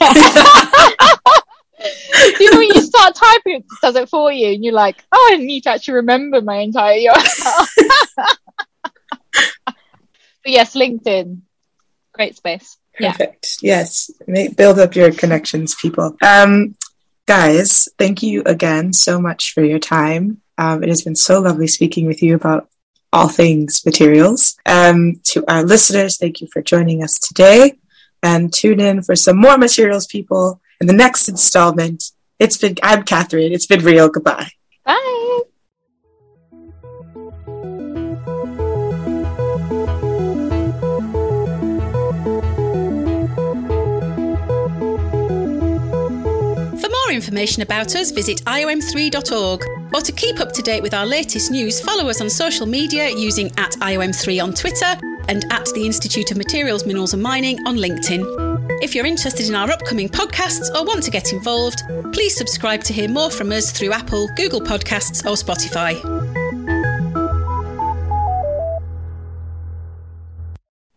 [2.38, 5.30] you know when you start typing, it does it for you, and you're like, oh,
[5.32, 7.66] I need to actually remember my entire URL.
[9.66, 9.74] but
[10.44, 11.40] yes, LinkedIn,
[12.12, 12.76] great space.
[12.98, 13.12] Yeah.
[13.12, 13.58] Perfect.
[13.62, 14.10] Yes.
[14.26, 16.16] Make, build up your connections, people.
[16.22, 16.76] Um,
[17.26, 20.40] guys, thank you again so much for your time.
[20.56, 22.68] Um, it has been so lovely speaking with you about
[23.12, 24.56] all things materials.
[24.66, 27.78] Um, to our listeners, thank you for joining us today
[28.22, 32.04] and tune in for some more materials, people, in the next installment.
[32.38, 33.52] It's been, I'm Catherine.
[33.52, 34.08] It's been real.
[34.08, 34.50] Goodbye.
[34.84, 35.40] Bye.
[47.08, 49.64] More information about us, visit iom3.org.
[49.94, 53.08] Or to keep up to date with our latest news, follow us on social media
[53.08, 54.94] using at iom3 on Twitter
[55.28, 58.82] and at the Institute of Materials, Minerals and Mining on LinkedIn.
[58.82, 61.82] If you're interested in our upcoming podcasts or want to get involved,
[62.12, 66.17] please subscribe to hear more from us through Apple, Google Podcasts, or Spotify.